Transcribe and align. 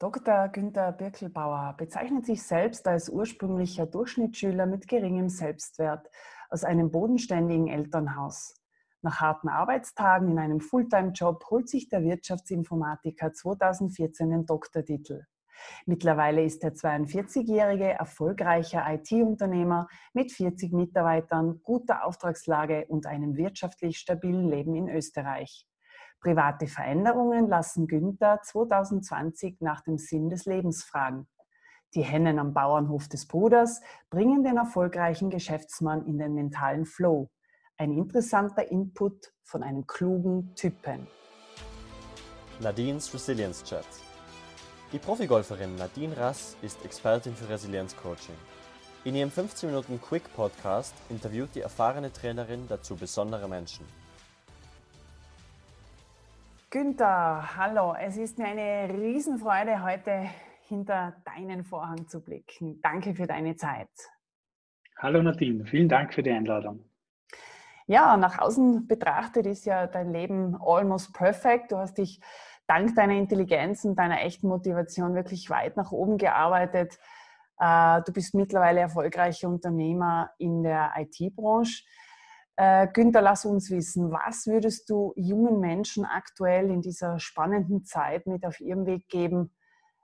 Dr. 0.00 0.48
Günther 0.48 0.92
Birkelbauer 0.92 1.74
bezeichnet 1.76 2.24
sich 2.24 2.42
selbst 2.42 2.88
als 2.88 3.10
ursprünglicher 3.10 3.84
Durchschnittsschüler 3.84 4.64
mit 4.64 4.88
geringem 4.88 5.28
Selbstwert 5.28 6.08
aus 6.48 6.64
einem 6.64 6.90
bodenständigen 6.90 7.68
Elternhaus. 7.68 8.54
Nach 9.02 9.20
harten 9.20 9.50
Arbeitstagen 9.50 10.30
in 10.30 10.38
einem 10.38 10.62
Fulltime-Job 10.62 11.44
holt 11.50 11.68
sich 11.68 11.90
der 11.90 12.02
Wirtschaftsinformatiker 12.02 13.34
2014 13.34 14.30
den 14.30 14.46
Doktortitel. 14.46 15.26
Mittlerweile 15.84 16.44
ist 16.44 16.62
der 16.62 16.72
42-jährige 16.72 17.90
erfolgreicher 17.90 18.82
IT-Unternehmer 18.88 19.86
mit 20.14 20.32
40 20.32 20.72
Mitarbeitern, 20.72 21.60
guter 21.62 22.06
Auftragslage 22.06 22.86
und 22.88 23.04
einem 23.04 23.36
wirtschaftlich 23.36 23.98
stabilen 23.98 24.48
Leben 24.48 24.74
in 24.74 24.88
Österreich. 24.88 25.66
Private 26.20 26.66
Veränderungen 26.66 27.48
lassen 27.48 27.86
Günther 27.86 28.40
2020 28.42 29.60
nach 29.60 29.80
dem 29.80 29.96
Sinn 29.96 30.28
des 30.28 30.44
Lebens 30.44 30.84
fragen. 30.84 31.26
Die 31.94 32.02
Hennen 32.02 32.38
am 32.38 32.52
Bauernhof 32.52 33.08
des 33.08 33.26
Bruders 33.26 33.80
bringen 34.10 34.44
den 34.44 34.58
erfolgreichen 34.58 35.30
Geschäftsmann 35.30 36.06
in 36.06 36.18
den 36.18 36.34
mentalen 36.34 36.84
Flow. 36.84 37.30
Ein 37.78 37.92
interessanter 37.92 38.70
Input 38.70 39.32
von 39.42 39.62
einem 39.62 39.86
klugen 39.86 40.54
Typen. 40.54 41.06
Nadines 42.60 43.12
Resilience 43.14 43.64
Chat. 43.64 43.86
Die 44.92 44.98
Profigolferin 44.98 45.74
Nadine 45.76 46.16
Rass 46.16 46.56
ist 46.60 46.84
Expertin 46.84 47.34
für 47.34 47.48
Resilienzcoaching. 47.48 48.36
In 49.04 49.14
ihrem 49.14 49.30
15 49.30 49.70
Minuten 49.70 49.98
Quick 50.00 50.34
Podcast 50.36 50.94
interviewt 51.08 51.54
die 51.54 51.62
erfahrene 51.62 52.12
Trainerin 52.12 52.68
dazu 52.68 52.96
besondere 52.96 53.48
Menschen. 53.48 53.86
Günther, 56.72 57.56
hallo. 57.56 57.96
Es 57.98 58.16
ist 58.16 58.38
mir 58.38 58.46
eine 58.46 58.94
Riesenfreude, 58.94 59.82
heute 59.82 60.26
hinter 60.68 61.16
deinen 61.24 61.64
Vorhang 61.64 62.06
zu 62.06 62.22
blicken. 62.22 62.80
Danke 62.80 63.12
für 63.12 63.26
deine 63.26 63.56
Zeit. 63.56 63.88
Hallo 64.96 65.20
Nadine, 65.20 65.64
vielen 65.64 65.88
Dank 65.88 66.14
für 66.14 66.22
die 66.22 66.30
Einladung. 66.30 66.84
Ja, 67.88 68.16
nach 68.16 68.38
außen 68.38 68.86
betrachtet 68.86 69.46
ist 69.46 69.66
ja 69.66 69.88
dein 69.88 70.12
Leben 70.12 70.56
almost 70.60 71.12
perfect. 71.12 71.72
Du 71.72 71.76
hast 71.76 71.98
dich 71.98 72.20
dank 72.68 72.94
deiner 72.94 73.14
Intelligenz 73.14 73.84
und 73.84 73.96
deiner 73.96 74.20
echten 74.22 74.46
Motivation 74.46 75.16
wirklich 75.16 75.50
weit 75.50 75.76
nach 75.76 75.90
oben 75.90 76.18
gearbeitet. 76.18 77.00
Äh, 77.58 78.00
du 78.02 78.12
bist 78.12 78.32
mittlerweile 78.32 78.78
erfolgreicher 78.78 79.48
Unternehmer 79.48 80.30
in 80.38 80.62
der 80.62 80.92
IT-Branche. 80.96 81.82
Äh, 82.56 82.88
Günther, 82.92 83.22
lass 83.22 83.44
uns 83.44 83.70
wissen, 83.70 84.10
was 84.10 84.46
würdest 84.46 84.90
du 84.90 85.12
jungen 85.16 85.60
Menschen 85.60 86.04
aktuell 86.04 86.70
in 86.70 86.82
dieser 86.82 87.18
spannenden 87.18 87.84
Zeit 87.84 88.26
mit 88.26 88.44
auf 88.44 88.60
ihrem 88.60 88.86
Weg 88.86 89.08
geben, 89.08 89.50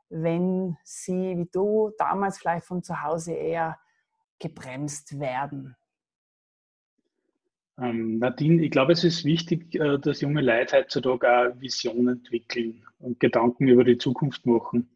wenn 0.08 0.76
sie, 0.84 1.36
wie 1.36 1.48
du, 1.52 1.92
damals 1.98 2.38
vielleicht 2.38 2.66
von 2.66 2.82
zu 2.82 3.02
Hause 3.02 3.34
eher 3.34 3.78
gebremst 4.38 5.18
werden? 5.18 5.76
Ähm, 7.78 8.18
Nadine, 8.18 8.62
ich 8.62 8.70
glaube, 8.70 8.92
es 8.92 9.04
ist 9.04 9.24
wichtig, 9.24 9.74
äh, 9.74 9.98
dass 9.98 10.22
junge 10.22 10.40
Leute 10.40 10.78
heutzutage 10.78 11.28
auch 11.28 11.60
Visionen 11.60 12.18
entwickeln 12.18 12.82
und 13.00 13.20
Gedanken 13.20 13.68
über 13.68 13.84
die 13.84 13.98
Zukunft 13.98 14.46
machen. 14.46 14.88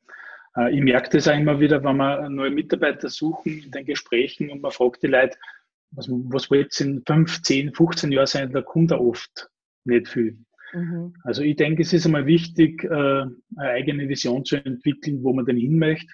Äh, 0.57 0.75
ich 0.75 0.81
merke 0.83 1.11
das 1.11 1.29
auch 1.29 1.37
immer 1.37 1.61
wieder, 1.61 1.85
wenn 1.85 1.97
wir 1.97 2.29
neue 2.31 2.51
Mitarbeiter 2.51 3.11
suchen 3.11 3.65
in 3.65 3.71
den 3.71 3.85
Gesprächen 3.85 4.51
und 4.51 4.63
man 4.63 4.71
fragt 4.71 5.03
die 5.03 5.09
Leute, 5.09 5.37
was, 5.93 6.09
was 6.09 6.51
will 6.51 6.61
jetzt 6.61 6.81
in 6.81 7.03
5, 7.07 7.43
10, 7.43 7.75
15 7.75 8.13
Jahren 8.13 8.27
sein, 8.27 8.53
da 8.53 8.63
kommt 8.63 8.91
er 8.91 9.01
oft 9.01 9.49
nicht 9.85 10.09
viel. 10.09 10.39
Mhm. 10.73 11.15
Also 11.25 11.43
ich 11.43 11.57
denke, 11.57 11.83
es 11.83 11.93
ist 11.93 12.07
einmal 12.07 12.27
wichtig, 12.27 12.85
äh, 12.85 12.89
eine 12.89 13.35
eigene 13.57 14.09
Vision 14.09 14.45
zu 14.45 14.57
entwickeln, 14.57 15.23
wo 15.23 15.33
man 15.33 15.47
denn 15.47 15.57
hin 15.57 15.79
möchte. 15.79 16.13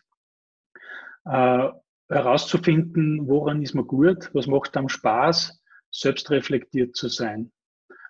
Äh, 1.25 1.69
herauszufinden, 2.09 3.27
woran 3.27 3.63
ist 3.63 3.75
man 3.75 3.87
gut, 3.87 4.31
was 4.33 4.47
macht 4.47 4.77
einem 4.77 4.89
Spaß, 4.89 5.61
selbst 5.91 6.31
reflektiert 6.31 6.95
zu 6.95 7.09
sein. 7.09 7.51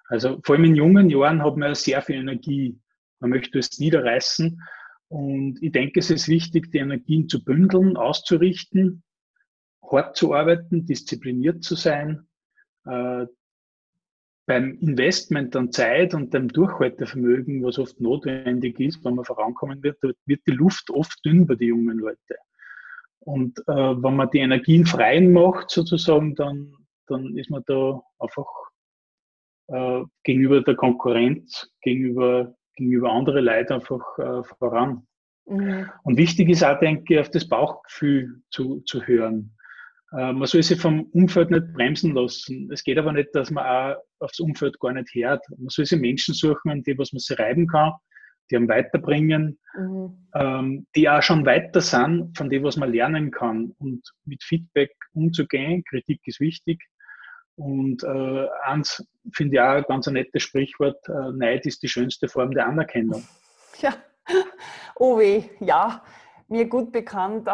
Also 0.08 0.40
vor 0.44 0.54
allem 0.54 0.66
in 0.66 0.76
jungen 0.76 1.10
Jahren 1.10 1.42
hat 1.42 1.56
man 1.56 1.70
ja 1.70 1.74
sehr 1.74 2.02
viel 2.02 2.16
Energie. 2.16 2.78
Man 3.20 3.30
möchte 3.30 3.58
es 3.58 3.78
niederreißen. 3.78 4.60
Und 5.08 5.62
ich 5.62 5.72
denke, 5.72 6.00
es 6.00 6.10
ist 6.10 6.28
wichtig, 6.28 6.70
die 6.70 6.78
Energien 6.78 7.28
zu 7.28 7.42
bündeln, 7.42 7.96
auszurichten 7.96 9.02
hart 9.90 10.16
zu 10.16 10.34
arbeiten, 10.34 10.86
diszipliniert 10.86 11.62
zu 11.62 11.74
sein, 11.74 12.26
äh, 12.86 13.26
beim 14.46 14.78
Investment 14.80 15.56
an 15.56 15.72
Zeit 15.72 16.14
und 16.14 16.32
dem 16.32 16.48
Durchhaltevermögen, 16.48 17.64
was 17.64 17.78
oft 17.78 18.00
notwendig 18.00 18.78
ist, 18.78 19.04
wenn 19.04 19.16
man 19.16 19.24
vorankommen 19.24 19.82
wird, 19.82 19.98
wird 20.02 20.40
die 20.46 20.52
Luft 20.52 20.90
oft 20.90 21.18
dünn 21.24 21.46
bei 21.46 21.56
den 21.56 21.68
jungen 21.68 21.98
Leuten. 21.98 22.34
Und 23.18 23.58
äh, 23.66 23.72
wenn 23.72 24.14
man 24.14 24.30
die 24.30 24.38
Energien 24.38 24.86
freien 24.86 25.32
macht, 25.32 25.70
sozusagen, 25.70 26.36
dann, 26.36 26.72
dann 27.08 27.36
ist 27.36 27.50
man 27.50 27.64
da 27.66 28.00
einfach 28.20 28.46
äh, 29.66 30.02
gegenüber 30.22 30.62
der 30.62 30.76
Konkurrenz, 30.76 31.68
gegenüber, 31.82 32.54
gegenüber 32.76 33.10
anderen 33.10 33.44
Leuten 33.44 33.72
einfach 33.72 34.18
äh, 34.18 34.44
voran. 34.44 35.08
Mhm. 35.46 35.90
Und 36.04 36.18
wichtig 36.18 36.48
ist 36.50 36.62
auch, 36.62 36.78
denke 36.78 37.14
ich, 37.14 37.20
auf 37.20 37.30
das 37.30 37.48
Bauchgefühl 37.48 38.42
zu, 38.50 38.80
zu 38.82 39.02
hören. 39.02 39.55
Äh, 40.16 40.32
man 40.32 40.46
soll 40.46 40.62
sich 40.62 40.80
vom 40.80 41.04
Umfeld 41.12 41.50
nicht 41.50 41.72
bremsen 41.74 42.14
lassen. 42.14 42.70
Es 42.72 42.82
geht 42.82 42.98
aber 42.98 43.12
nicht, 43.12 43.34
dass 43.34 43.50
man 43.50 43.66
auch 43.66 43.96
aufs 44.20 44.40
Umfeld 44.40 44.78
gar 44.80 44.92
nicht 44.92 45.14
hört. 45.14 45.44
Man 45.58 45.68
soll 45.68 45.84
sich 45.84 46.00
Menschen 46.00 46.34
suchen, 46.34 46.70
an 46.70 46.82
die 46.82 46.96
was 46.96 47.12
man 47.12 47.20
sich 47.20 47.38
reiben 47.38 47.66
kann, 47.66 47.92
die 48.50 48.56
einem 48.56 48.68
weiterbringen, 48.68 49.58
mhm. 49.78 50.28
ähm, 50.34 50.86
die 50.96 51.08
auch 51.08 51.22
schon 51.22 51.44
weiter 51.44 51.82
sind, 51.82 52.36
von 52.36 52.48
dem, 52.48 52.62
was 52.62 52.76
man 52.76 52.92
lernen 52.92 53.30
kann. 53.30 53.74
Und 53.78 54.02
mit 54.24 54.42
Feedback 54.42 54.90
umzugehen, 55.12 55.84
Kritik 55.84 56.20
ist 56.24 56.40
wichtig. 56.40 56.82
Und 57.56 58.02
äh, 58.04 58.46
eins 58.64 59.06
finde 59.32 59.56
ich 59.56 59.60
auch 59.60 59.76
ein 59.76 59.84
ganz 59.88 60.06
ein 60.08 60.14
nettes 60.14 60.42
Sprichwort, 60.42 60.98
äh, 61.08 61.32
Neid 61.32 61.66
ist 61.66 61.82
die 61.82 61.88
schönste 61.88 62.28
Form 62.28 62.52
der 62.52 62.66
Anerkennung. 62.66 63.24
Ja, 63.78 63.94
oh 64.94 65.18
weh, 65.18 65.44
ja, 65.60 66.02
mir 66.48 66.66
gut 66.66 66.92
bekannt 66.92 67.46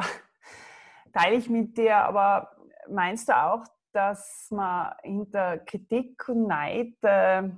teile 1.13 1.37
ich 1.37 1.49
mit 1.49 1.77
dir, 1.77 1.97
aber 1.97 2.57
meinst 2.89 3.29
du 3.29 3.37
auch, 3.37 3.65
dass 3.93 4.49
man 4.51 4.95
hinter 5.03 5.59
Kritik 5.59 6.29
und 6.29 6.47
Neid 6.47 6.95
äh, 7.03 7.49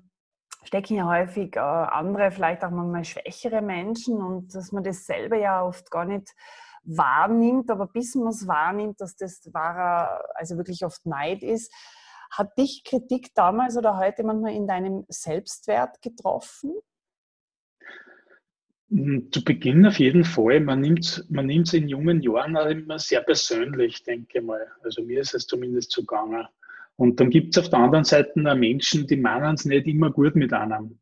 stecken 0.65 0.97
ja 0.97 1.07
häufig 1.07 1.57
äh, 1.57 1.61
andere, 1.61 2.31
vielleicht 2.31 2.65
auch 2.65 2.71
manchmal 2.71 3.05
schwächere 3.05 3.63
Menschen 3.63 4.21
und 4.21 4.55
dass 4.55 4.73
man 4.73 4.83
das 4.83 5.07
selber 5.07 5.37
ja 5.37 5.63
oft 5.63 5.91
gar 5.91 6.05
nicht 6.05 6.35
wahrnimmt, 6.83 7.71
aber 7.71 7.87
bis 7.87 8.15
man 8.15 8.29
es 8.29 8.47
wahrnimmt, 8.47 9.01
dass 9.01 9.17
das 9.17 9.49
wahrer, 9.53 10.25
also 10.35 10.57
wirklich 10.57 10.85
oft 10.85 11.07
Neid 11.07 11.43
ist. 11.43 11.73
Hat 12.31 12.59
dich 12.59 12.83
Kritik 12.85 13.35
damals 13.35 13.77
oder 13.77 13.97
heute 13.97 14.25
manchmal 14.25 14.53
in 14.53 14.67
deinem 14.67 15.05
Selbstwert 15.09 16.03
getroffen? 16.03 16.75
Hm, 18.95 19.33
zu 19.33 19.43
Beginn 19.43 19.85
auf 19.87 19.99
jeden 19.99 20.25
Fall. 20.25 20.61
Man 20.61 20.81
nimmt 20.81 21.05
es 21.05 21.29
man 21.29 21.51
in 21.51 21.89
jungen 21.89 22.23
Jahren 22.23 22.57
auch 22.57 22.67
immer 22.67 23.01
sehr 23.01 23.23
persönlich, 23.23 24.05
denke 24.05 24.39
ich 24.39 24.45
mal. 24.45 24.65
Also 24.85 25.03
mir 25.03 25.21
ist 25.21 25.35
es 25.35 25.49
zumindest 25.49 25.91
zugange. 25.91 26.49
Und 26.97 27.19
dann 27.19 27.31
gibt 27.31 27.57
es 27.57 27.65
auf 27.65 27.71
der 27.71 27.81
anderen 27.81 28.05
Seite 28.05 28.33
auch 28.37 28.55
Menschen, 28.55 29.09
die 29.09 29.17
meinen 29.17 29.55
es 29.55 29.65
nicht 29.65 29.89
immer 29.89 30.13
gut 30.13 30.37
mit 30.37 30.53
einem. 30.53 31.01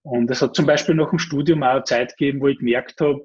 Und 0.00 0.30
es 0.30 0.40
hat 0.40 0.56
zum 0.56 0.64
Beispiel 0.64 0.94
nach 0.94 1.10
dem 1.10 1.18
Studium 1.18 1.62
auch 1.62 1.68
eine 1.68 1.84
Zeit 1.84 2.16
gegeben, 2.16 2.40
wo 2.40 2.48
ich 2.48 2.58
gemerkt 2.58 2.98
habe, 3.02 3.22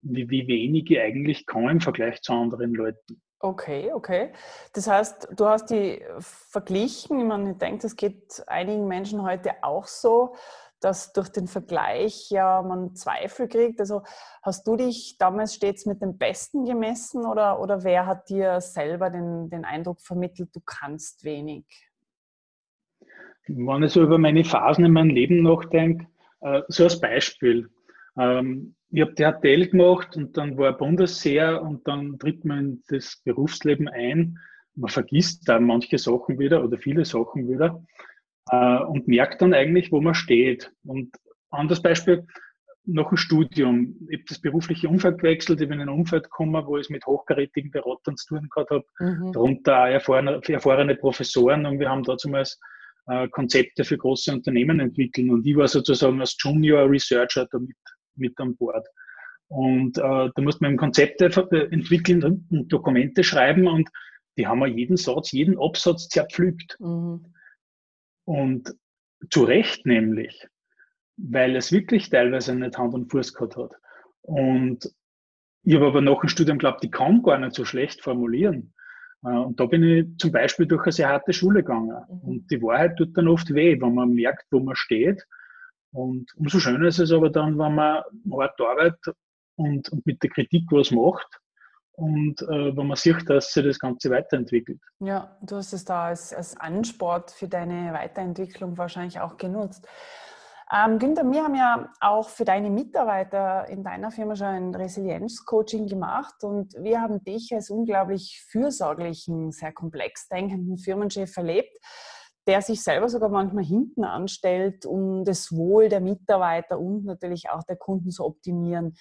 wie, 0.00 0.30
wie 0.30 0.48
wenig 0.48 0.90
ich 0.90 0.98
eigentlich 0.98 1.44
kann 1.44 1.68
im 1.68 1.80
Vergleich 1.80 2.22
zu 2.22 2.32
anderen 2.32 2.72
Leuten. 2.72 3.20
Okay, 3.38 3.92
okay. 3.92 4.32
Das 4.72 4.88
heißt, 4.88 5.28
du 5.36 5.44
hast 5.44 5.66
die 5.66 6.02
verglichen. 6.18 7.20
Ich 7.20 7.26
meine, 7.26 7.50
ich 7.50 7.58
denke, 7.58 7.82
das 7.82 7.94
geht 7.94 8.42
einigen 8.46 8.88
Menschen 8.88 9.22
heute 9.22 9.52
auch 9.62 9.86
so 9.86 10.34
dass 10.80 11.12
durch 11.12 11.28
den 11.28 11.46
Vergleich 11.46 12.30
ja 12.30 12.62
man 12.62 12.94
Zweifel 12.94 13.48
kriegt. 13.48 13.80
Also 13.80 14.02
hast 14.42 14.66
du 14.66 14.76
dich 14.76 15.16
damals 15.18 15.54
stets 15.54 15.86
mit 15.86 16.02
dem 16.02 16.18
Besten 16.18 16.64
gemessen 16.64 17.24
oder, 17.24 17.60
oder 17.60 17.84
wer 17.84 18.06
hat 18.06 18.28
dir 18.28 18.60
selber 18.60 19.10
den, 19.10 19.48
den 19.50 19.64
Eindruck 19.64 20.00
vermittelt, 20.00 20.54
du 20.54 20.60
kannst 20.64 21.24
wenig? 21.24 21.64
Wenn 23.48 23.82
ich 23.82 23.92
so 23.92 24.02
über 24.02 24.18
meine 24.18 24.44
Phasen 24.44 24.84
in 24.84 24.92
meinem 24.92 25.10
Leben 25.10 25.42
nachdenke, 25.42 26.06
äh, 26.40 26.62
so 26.68 26.84
als 26.84 27.00
Beispiel. 27.00 27.70
Ähm, 28.18 28.74
ich 28.90 29.00
habe 29.02 29.14
DHTL 29.14 29.68
gemacht 29.68 30.16
und 30.16 30.36
dann 30.36 30.56
war 30.58 30.76
Bundesheer 30.76 31.62
und 31.62 31.86
dann 31.86 32.18
tritt 32.18 32.44
man 32.44 32.58
in 32.58 32.82
das 32.88 33.20
Berufsleben 33.24 33.88
ein. 33.88 34.38
Man 34.74 34.90
vergisst 34.90 35.48
da 35.48 35.58
manche 35.58 35.98
Sachen 35.98 36.38
wieder 36.38 36.62
oder 36.62 36.76
viele 36.78 37.04
Sachen 37.04 37.48
wieder 37.48 37.82
äh, 38.50 38.78
und 38.78 39.08
merkt 39.08 39.42
dann 39.42 39.54
eigentlich, 39.54 39.92
wo 39.92 40.00
man 40.00 40.14
steht. 40.14 40.72
Und 40.84 41.14
anderes 41.50 41.82
Beispiel, 41.82 42.26
noch 42.86 43.10
ein 43.10 43.16
Studium. 43.16 43.96
Ich 44.08 44.18
habe 44.18 44.24
das 44.28 44.40
berufliche 44.40 44.88
Umfeld 44.88 45.18
gewechselt, 45.18 45.60
ich 45.60 45.68
bin 45.68 45.80
in 45.80 45.88
ein 45.88 45.94
Umfeld 45.94 46.24
gekommen, 46.24 46.64
wo 46.66 46.78
ich 46.78 46.88
mit 46.88 47.04
hochkarätigen 47.04 47.70
Beratern 47.70 48.16
zu 48.16 48.28
tun 48.28 48.48
gehabt 48.48 48.70
habe, 48.70 48.84
mhm. 49.00 49.32
darunter 49.32 49.82
auch 49.82 49.86
erfahrene, 49.86 50.40
erfahrene 50.46 50.94
Professoren 50.94 51.66
und 51.66 51.80
wir 51.80 51.90
haben 51.90 52.04
damals 52.04 52.60
äh, 53.08 53.28
Konzepte 53.28 53.84
für 53.84 53.98
große 53.98 54.32
Unternehmen 54.32 54.80
entwickelt 54.80 55.28
und 55.30 55.44
ich 55.46 55.56
war 55.56 55.68
sozusagen 55.68 56.20
als 56.20 56.36
Junior 56.38 56.88
Researcher 56.88 57.46
da 57.50 57.58
mit, 57.58 57.76
mit 58.14 58.38
an 58.38 58.56
Bord. 58.56 58.86
Und 59.48 59.98
äh, 59.98 60.02
da 60.34 60.42
muss 60.42 60.60
man 60.60 60.76
Konzepte 60.76 61.26
entwickeln 61.70 62.22
und 62.24 62.68
Dokumente 62.72 63.22
schreiben 63.22 63.66
und 63.66 63.88
die 64.38 64.46
haben 64.46 64.58
wir 64.58 64.66
jeden 64.66 64.96
Satz, 64.96 65.32
jeden 65.32 65.58
Absatz 65.58 66.08
zerpflügt. 66.08 66.76
Mhm. 66.80 67.32
Und 68.26 68.74
zu 69.30 69.44
Recht 69.44 69.86
nämlich, 69.86 70.46
weil 71.16 71.56
es 71.56 71.72
wirklich 71.72 72.10
teilweise 72.10 72.54
nicht 72.54 72.76
Hand 72.76 72.92
und 72.92 73.10
Fuß 73.10 73.32
gehabt 73.32 73.56
hat. 73.56 73.72
Und 74.22 74.92
ich 75.62 75.74
habe 75.74 75.86
aber 75.86 76.00
nach 76.00 76.20
dem 76.20 76.28
Studium 76.28 76.58
glaubt, 76.58 76.82
die 76.82 76.90
kann 76.90 77.22
gar 77.22 77.38
nicht 77.38 77.54
so 77.54 77.64
schlecht 77.64 78.02
formulieren. 78.02 78.74
Äh, 79.24 79.28
und 79.28 79.58
da 79.58 79.66
bin 79.66 79.82
ich 79.82 80.18
zum 80.18 80.32
Beispiel 80.32 80.66
durch 80.66 80.82
eine 80.82 80.92
sehr 80.92 81.08
harte 81.08 81.32
Schule 81.32 81.62
gegangen. 81.62 81.96
Mhm. 82.08 82.20
Und 82.20 82.50
die 82.50 82.60
Wahrheit 82.60 82.96
tut 82.96 83.16
dann 83.16 83.28
oft 83.28 83.52
weh, 83.54 83.80
wenn 83.80 83.94
man 83.94 84.10
merkt, 84.10 84.46
wo 84.50 84.60
man 84.60 84.76
steht. 84.76 85.24
Und 85.92 86.30
umso 86.36 86.58
schöner 86.58 86.88
ist 86.88 86.98
es 86.98 87.12
aber 87.12 87.30
dann, 87.30 87.58
wenn 87.58 87.74
man 87.74 88.02
hart 88.32 88.60
arbeitet 88.60 89.16
und, 89.54 89.88
und 89.88 90.04
mit 90.04 90.22
der 90.22 90.30
Kritik 90.30 90.64
was 90.70 90.90
macht 90.90 91.40
und 91.96 92.42
äh, 92.42 92.76
wenn 92.76 92.86
man 92.86 92.96
sieht, 92.96 93.28
dass 93.28 93.52
sich 93.52 93.64
das 93.64 93.78
Ganze 93.78 94.10
weiterentwickelt. 94.10 94.80
Ja, 95.00 95.36
du 95.42 95.56
hast 95.56 95.72
es 95.72 95.84
da 95.84 96.06
als, 96.06 96.32
als 96.32 96.56
Ansport 96.58 97.30
für 97.30 97.48
deine 97.48 97.92
Weiterentwicklung 97.92 98.76
wahrscheinlich 98.76 99.18
auch 99.20 99.36
genutzt. 99.36 99.86
Ähm, 100.72 100.98
Günther, 100.98 101.24
wir 101.30 101.44
haben 101.44 101.54
ja 101.54 101.90
auch 102.00 102.28
für 102.28 102.44
deine 102.44 102.70
Mitarbeiter 102.70 103.68
in 103.68 103.84
deiner 103.84 104.10
Firma 104.10 104.34
schon 104.34 104.48
ein 104.48 104.74
Resilienz-Coaching 104.74 105.86
gemacht 105.86 106.42
und 106.42 106.74
wir 106.74 107.00
haben 107.00 107.22
dich 107.22 107.52
als 107.54 107.70
unglaublich 107.70 108.44
fürsorglichen, 108.50 109.52
sehr 109.52 109.72
komplex 109.72 110.28
denkenden 110.28 110.76
Firmenchef 110.76 111.36
erlebt, 111.36 111.78
der 112.46 112.62
sich 112.62 112.82
selber 112.82 113.08
sogar 113.08 113.28
manchmal 113.28 113.64
hinten 113.64 114.04
anstellt, 114.04 114.86
um 114.86 115.24
das 115.24 115.52
Wohl 115.52 115.88
der 115.88 116.00
Mitarbeiter 116.00 116.78
und 116.78 117.04
natürlich 117.04 117.50
auch 117.50 117.62
der 117.64 117.76
Kunden 117.76 118.10
zu 118.10 118.24
optimieren. 118.24 118.96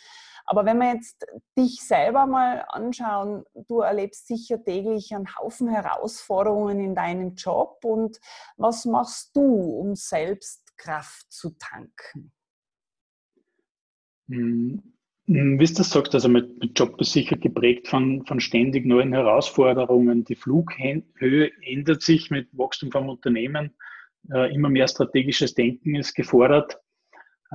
Aber 0.46 0.66
wenn 0.66 0.78
wir 0.78 0.94
jetzt 0.94 1.26
dich 1.58 1.82
selber 1.86 2.26
mal 2.26 2.66
anschauen, 2.70 3.46
du 3.54 3.82
erlebst 3.82 4.28
sicher 4.28 4.64
täglich 4.64 5.14
einen 5.14 5.36
Haufen 5.38 5.68
Herausforderungen 5.68 6.80
in 6.80 6.96
deinem 6.96 7.36
Job 7.36 7.80
und 7.84 8.20
was 8.58 8.86
machst 8.86 9.36
du, 9.36 9.42
um 9.42 9.96
selbst 9.96 10.78
Kraft 10.78 11.32
zu 11.32 11.52
tanken? 11.52 12.32
Hm, 15.28 15.60
wie 15.60 15.66
du 15.66 15.74
das 15.74 15.90
sagst, 15.90 16.14
also 16.14 16.30
mit, 16.30 16.60
mit 16.60 16.78
Job 16.78 17.00
ist 17.02 17.14
sicher 17.14 17.36
geprägt 17.38 17.88
von, 17.88 18.26
von 18.26 18.40
ständig 18.40 18.86
neuen 18.86 19.12
Herausforderungen. 19.14 20.24
Die 20.24 20.36
Flughöhe 20.36 21.52
ändert 21.64 22.02
sich 22.04 22.30
mit 22.30 22.48
Wachstum 22.52 22.92
vom 22.92 23.10
Unternehmen. 23.10 23.76
Äh, 24.32 24.54
immer 24.54 24.70
mehr 24.70 24.88
strategisches 24.88 25.56
Denken 25.56 25.96
ist 25.96 26.14
gefordert. 26.14 26.78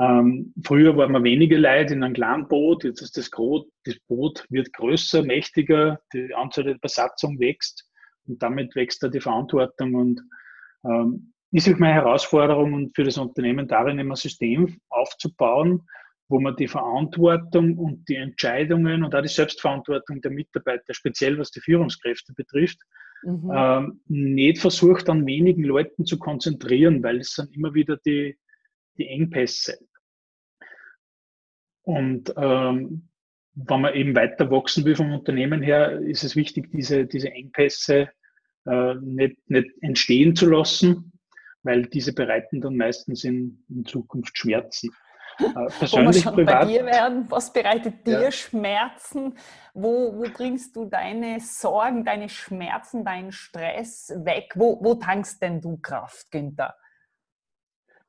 Ähm, 0.00 0.54
früher 0.64 0.96
waren 0.96 1.12
wir 1.12 1.22
wenige 1.22 1.58
Leute 1.58 1.94
in 1.94 2.02
einem 2.02 2.14
kleinen 2.14 2.48
Boot, 2.48 2.84
jetzt 2.84 3.02
ist 3.02 3.16
das, 3.16 3.30
Gros, 3.30 3.66
das 3.84 3.98
Boot 4.06 4.46
wird 4.48 4.72
größer, 4.72 5.22
mächtiger, 5.22 6.00
die 6.12 6.32
Anzahl 6.32 6.64
der 6.64 6.78
Besatzung 6.80 7.40
wächst 7.40 7.88
und 8.26 8.40
damit 8.40 8.74
wächst 8.76 9.02
da 9.02 9.08
die 9.08 9.20
Verantwortung 9.20 9.94
und 9.94 10.20
ähm, 10.84 11.32
ist 11.50 11.68
auch 11.68 11.78
meine 11.78 11.94
Herausforderung 11.94 12.72
und 12.72 12.94
für 12.94 13.02
das 13.02 13.18
Unternehmen 13.18 13.66
darin, 13.66 13.98
immer 13.98 14.14
ein 14.14 14.16
System 14.16 14.80
aufzubauen, 14.88 15.82
wo 16.30 16.38
man 16.38 16.54
die 16.54 16.68
Verantwortung 16.68 17.76
und 17.76 18.08
die 18.08 18.14
Entscheidungen 18.14 19.02
und 19.02 19.14
auch 19.14 19.20
die 19.20 19.28
Selbstverantwortung 19.28 20.20
der 20.20 20.30
Mitarbeiter, 20.30 20.94
speziell 20.94 21.36
was 21.38 21.50
die 21.50 21.60
Führungskräfte 21.60 22.32
betrifft, 22.34 22.78
mhm. 23.24 23.50
ähm, 23.52 24.00
nicht 24.06 24.60
versucht, 24.60 25.10
an 25.10 25.26
wenigen 25.26 25.64
Leuten 25.64 26.06
zu 26.06 26.20
konzentrieren, 26.20 27.02
weil 27.02 27.18
es 27.18 27.34
sind 27.34 27.54
immer 27.54 27.74
wieder 27.74 27.96
die, 28.06 28.38
die 28.96 29.08
Engpässe. 29.08 29.78
Und 31.82 32.32
ähm, 32.36 33.08
wenn 33.54 33.80
man 33.80 33.94
eben 33.94 34.14
weiter 34.14 34.52
wachsen 34.52 34.84
will 34.84 34.94
vom 34.94 35.12
Unternehmen 35.12 35.62
her, 35.62 35.98
ist 35.98 36.22
es 36.22 36.36
wichtig, 36.36 36.70
diese, 36.70 37.06
diese 37.06 37.32
Engpässe 37.32 38.08
äh, 38.66 38.94
nicht, 39.02 39.36
nicht 39.50 39.68
entstehen 39.80 40.36
zu 40.36 40.48
lassen, 40.48 41.12
weil 41.64 41.86
diese 41.86 42.14
bereiten 42.14 42.60
dann 42.60 42.76
meistens 42.76 43.24
in, 43.24 43.64
in 43.68 43.84
Zukunft 43.84 44.38
Schmerzen. 44.38 44.90
Äh, 45.40 45.52
persönlich 45.78 45.90
Wo 45.92 46.04
wir 46.06 46.12
schon 46.14 46.34
privat, 46.34 46.60
bei 46.60 46.66
dir 46.66 46.84
werden, 46.84 47.26
was 47.28 47.52
bereitet 47.52 48.06
dir 48.06 48.22
ja. 48.22 48.30
Schmerzen? 48.30 49.34
Wo, 49.74 50.16
wo 50.16 50.24
bringst 50.32 50.76
du 50.76 50.84
deine 50.84 51.40
Sorgen, 51.40 52.04
deine 52.04 52.28
Schmerzen, 52.28 53.04
deinen 53.04 53.32
Stress 53.32 54.12
weg? 54.24 54.52
Wo, 54.54 54.78
wo 54.82 54.94
tankst 54.94 55.42
denn 55.42 55.60
du 55.60 55.76
Kraft, 55.78 56.30
Günther? 56.30 56.74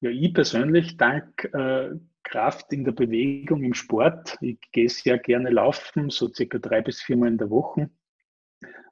Ja, 0.01 0.09
ich 0.09 0.33
persönlich 0.33 0.97
dank 0.97 1.49
äh, 1.53 1.91
Kraft 2.23 2.73
in 2.73 2.83
der 2.83 2.91
Bewegung 2.91 3.63
im 3.63 3.73
Sport. 3.73 4.37
Ich 4.41 4.59
gehe 4.71 4.89
sehr 4.89 5.19
gerne 5.19 5.49
laufen, 5.49 6.09
so 6.09 6.27
circa 6.27 6.57
drei 6.57 6.81
bis 6.81 7.01
viermal 7.01 7.29
in 7.29 7.37
der 7.37 7.49
Woche. 7.49 7.89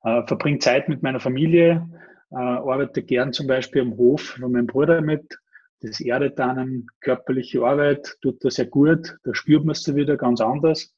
Äh, 0.04 0.24
verbringe 0.28 0.60
Zeit 0.60 0.88
mit 0.88 1.04
meiner 1.04 1.20
Familie, 1.20 1.88
äh, 2.32 2.36
arbeite 2.36 3.04
gern 3.04 3.34
zum 3.34 3.48
Beispiel 3.48 3.82
am 3.82 3.98
Hof 3.98 4.22
von 4.22 4.52
meinem 4.52 4.68
Bruder 4.68 5.02
mit. 5.02 5.40
Das 5.82 6.02
erdet 6.02 6.38
dann 6.40 6.58
eine 6.58 6.84
körperliche 7.02 7.64
Arbeit, 7.64 8.18
tut 8.22 8.44
das 8.44 8.56
sehr 8.56 8.66
gut, 8.66 9.18
da 9.24 9.34
spürt 9.34 9.64
man 9.64 9.72
es 9.72 9.96
wieder 9.96 10.18
ganz 10.18 10.42
anders. 10.42 10.94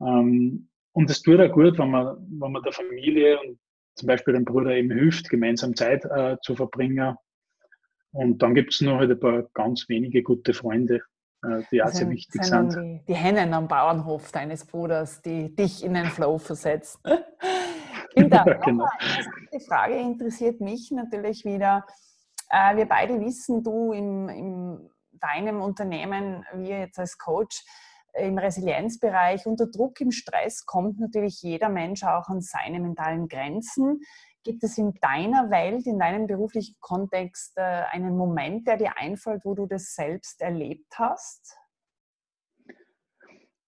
Ähm, 0.00 0.68
und 0.92 1.10
es 1.10 1.22
tut 1.22 1.40
auch 1.40 1.52
gut, 1.52 1.78
wenn 1.78 1.90
man, 1.90 2.16
wenn 2.40 2.52
man 2.52 2.62
der 2.62 2.72
Familie 2.72 3.38
und 3.40 3.58
zum 3.94 4.08
Beispiel 4.08 4.34
dem 4.34 4.44
Bruder 4.44 4.72
eben 4.72 4.90
hilft, 4.90 5.28
gemeinsam 5.28 5.74
Zeit 5.74 6.04
äh, 6.04 6.36
zu 6.42 6.54
verbringen. 6.54 7.16
Und 8.12 8.42
dann 8.42 8.54
gibt 8.54 8.72
es 8.72 8.80
noch 8.80 8.98
halt 8.98 9.10
ein 9.10 9.20
paar 9.20 9.44
ganz 9.54 9.88
wenige 9.88 10.22
gute 10.22 10.52
Freunde, 10.54 11.02
äh, 11.44 11.62
die 11.70 11.82
auch 11.82 11.88
sehr 11.88 12.08
wichtig 12.10 12.42
sind. 12.44 12.74
Die, 12.74 13.00
die 13.08 13.14
Hennen 13.14 13.52
am 13.54 13.68
Bauernhof 13.68 14.32
deines 14.32 14.64
Bruders, 14.64 15.22
die 15.22 15.54
dich 15.54 15.84
in 15.84 15.94
den 15.94 16.06
Flow 16.06 16.38
versetzen. 16.38 17.00
Kinder, 18.14 18.44
genau. 18.64 18.88
die 19.52 19.60
Frage 19.60 19.96
interessiert 19.96 20.60
mich 20.60 20.90
natürlich 20.90 21.44
wieder. 21.44 21.84
Äh, 22.50 22.76
wir 22.76 22.86
beide 22.86 23.20
wissen, 23.20 23.62
du 23.62 23.92
in, 23.92 24.28
in 24.28 24.90
deinem 25.12 25.62
Unternehmen, 25.62 26.44
wir 26.54 26.80
jetzt 26.80 26.98
als 26.98 27.18
Coach, 27.18 27.64
im 28.16 28.38
Resilienzbereich, 28.38 29.46
unter 29.46 29.66
Druck, 29.66 30.00
im 30.00 30.10
Stress 30.10 30.64
kommt 30.64 30.98
natürlich 30.98 31.42
jeder 31.42 31.68
Mensch 31.68 32.02
auch 32.02 32.28
an 32.28 32.40
seine 32.40 32.80
mentalen 32.80 33.28
Grenzen. 33.28 34.00
Gibt 34.42 34.64
es 34.64 34.78
in 34.78 34.94
deiner 35.00 35.50
Welt, 35.50 35.86
in 35.86 35.98
deinem 35.98 36.26
beruflichen 36.26 36.76
Kontext 36.80 37.56
äh, 37.56 37.60
einen 37.60 38.16
Moment, 38.16 38.66
der 38.66 38.76
dir 38.76 38.96
einfällt, 38.96 39.44
wo 39.44 39.54
du 39.54 39.66
das 39.66 39.94
selbst 39.94 40.40
erlebt 40.40 40.98
hast? 40.98 41.58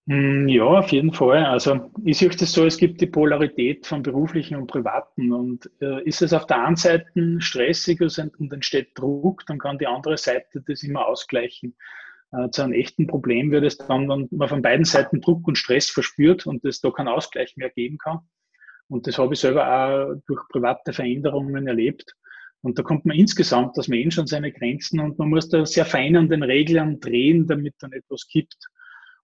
Hm, 0.09 0.49
ja, 0.49 0.65
auf 0.65 0.91
jeden 0.91 1.13
Fall. 1.13 1.45
Also 1.45 1.91
ich 2.03 2.17
sehe 2.17 2.31
das 2.31 2.53
so, 2.53 2.65
es 2.65 2.79
gibt 2.79 2.99
die 3.03 3.07
Polarität 3.07 3.87
von 3.87 4.03
beruflichen 4.03 4.57
und 4.57 4.67
privaten. 4.67 5.33
Und 5.33 5.71
äh, 5.83 6.03
ist 6.05 6.23
es 6.23 6.33
auf 6.33 6.47
der 6.47 6.65
einen 6.65 6.77
Seite 6.77 7.41
stressig 7.41 8.01
und 8.01 8.53
entsteht 8.53 8.99
Druck, 8.99 9.45
dann 9.47 9.59
kann 9.59 9.77
die 9.79 9.87
andere 9.87 10.17
Seite 10.17 10.63
das 10.67 10.83
immer 10.83 11.07
ausgleichen. 11.07 11.77
Äh, 12.33 12.49
zu 12.51 12.63
einem 12.63 12.73
echten 12.73 13.07
Problem 13.07 13.51
wird 13.51 13.65
es 13.65 13.77
dann, 13.77 14.09
wenn 14.09 14.29
man 14.31 14.49
von 14.49 14.63
beiden 14.63 14.87
Seiten 14.87 15.21
Druck 15.21 15.47
und 15.47 15.59
Stress 15.59 15.91
verspürt 15.91 16.47
und 16.47 16.65
es 16.65 16.81
da 16.81 16.91
keinen 16.91 17.09
Ausgleich 17.09 17.59
mehr 17.59 17.71
geben 17.71 17.99
kann. 17.99 18.21
Und 18.89 19.07
das 19.07 19.19
habe 19.19 19.35
ich 19.35 19.41
selber 19.41 19.67
auch 19.69 20.15
durch 20.27 20.41
private 20.49 20.95
Veränderungen 20.95 21.67
erlebt. 21.67 22.15
Und 22.63 22.79
da 22.79 22.83
kommt 22.83 23.05
man 23.05 23.17
insgesamt 23.17 23.77
als 23.77 23.89
Mensch 23.89 24.19
an 24.19 24.27
seine 24.27 24.53
Grenzen 24.53 25.01
und 25.01 25.19
man 25.19 25.29
muss 25.29 25.51
da 25.51 25.67
sehr 25.67 25.85
fein 25.85 26.17
an 26.17 26.31
den 26.31 26.43
Reglern 26.43 26.99
drehen, 26.99 27.47
damit 27.47 27.75
dann 27.81 27.93
etwas 27.93 28.27
kippt. 28.27 28.57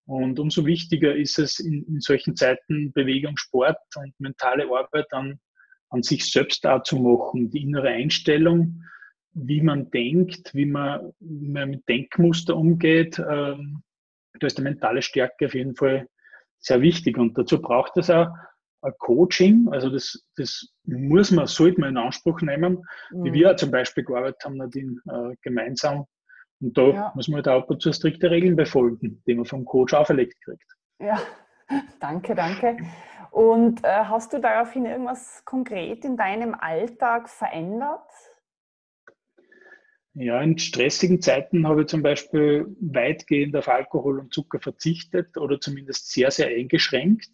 Und 0.07 0.39
umso 0.39 0.67
wichtiger 0.67 1.15
ist 1.15 1.39
es 1.39 1.59
in, 1.59 1.85
in 1.87 2.01
solchen 2.01 2.37
Zeiten 2.37 2.93
Bewegung, 2.93 3.37
Sport 3.37 3.79
und 3.97 4.13
mentale 4.19 4.65
Arbeit 4.65 5.13
an, 5.13 5.41
an 5.89 6.03
sich 6.03 6.31
selbst 6.31 6.67
auch 6.67 6.83
zu 6.83 6.97
machen. 6.97 7.51
Die 7.51 7.63
innere 7.63 7.89
Einstellung, 7.89 8.83
wie 9.33 9.63
man 9.63 9.91
denkt, 9.91 10.55
wie 10.55 10.67
man, 10.67 11.13
wie 11.21 11.49
man 11.49 11.71
mit 11.71 11.89
Denkmuster 11.89 12.57
umgeht, 12.57 13.19
ähm, 13.19 13.83
da 14.39 14.47
ist 14.47 14.59
die 14.59 14.63
mentale 14.63 15.01
Stärke 15.01 15.47
auf 15.47 15.55
jeden 15.55 15.75
Fall 15.75 16.09
sehr 16.59 16.81
wichtig. 16.81 17.17
Und 17.17 17.39
dazu 17.39 17.61
braucht 17.61 17.97
es 17.97 18.11
auch 18.11 18.29
ein 18.83 18.93
Coaching. 18.99 19.69
Also 19.71 19.89
das, 19.89 20.23
das 20.37 20.69
muss 20.85 21.31
man, 21.31 21.47
sollte 21.47 21.81
man 21.81 21.91
in 21.91 21.97
Anspruch 21.97 22.41
nehmen, 22.43 22.85
mhm. 23.11 23.25
wie 23.25 23.33
wir 23.33 23.57
zum 23.57 23.71
Beispiel 23.71 24.05
gearbeitet 24.05 24.45
haben, 24.45 24.57
Nadine, 24.57 24.97
äh, 25.09 25.35
gemeinsam 25.43 26.07
und 26.61 26.77
da 26.77 26.89
ja. 26.89 27.13
muss 27.15 27.29
man 27.29 27.45
halt 27.45 27.49
auch 27.49 27.79
zu 27.79 27.93
strikte 27.93 28.31
Regeln 28.31 28.57
befolgen, 28.57 29.23
die 29.27 29.35
man 29.35 29.45
vom 29.45 29.65
Coach 29.65 29.95
auferlegt 29.95 30.41
kriegt. 30.43 30.77
Ja, 30.99 31.21
danke, 32.01 32.35
danke. 32.35 32.77
Und 33.31 33.83
äh, 33.83 34.05
hast 34.05 34.33
du 34.33 34.41
daraufhin 34.41 34.87
irgendwas 34.87 35.45
konkret 35.45 36.05
in 36.05 36.17
deinem 36.17 36.55
Alltag 36.55 37.29
verändert? 37.29 38.09
Ja, 40.17 40.41
in 40.41 40.57
stressigen 40.57 41.21
Zeiten 41.21 41.67
habe 41.67 41.83
ich 41.83 41.89
zum 41.89 42.03
Beispiel 42.03 42.67
weitgehend 42.81 43.57
auf 43.57 43.69
Alkohol 43.69 44.21
und 44.21 44.33
Zucker 44.33 44.61
verzichtet 44.61 45.37
oder 45.37 45.61
zumindest 45.61 46.13
sehr, 46.13 46.31
sehr 46.31 46.47
eingeschränkt. 46.47 47.31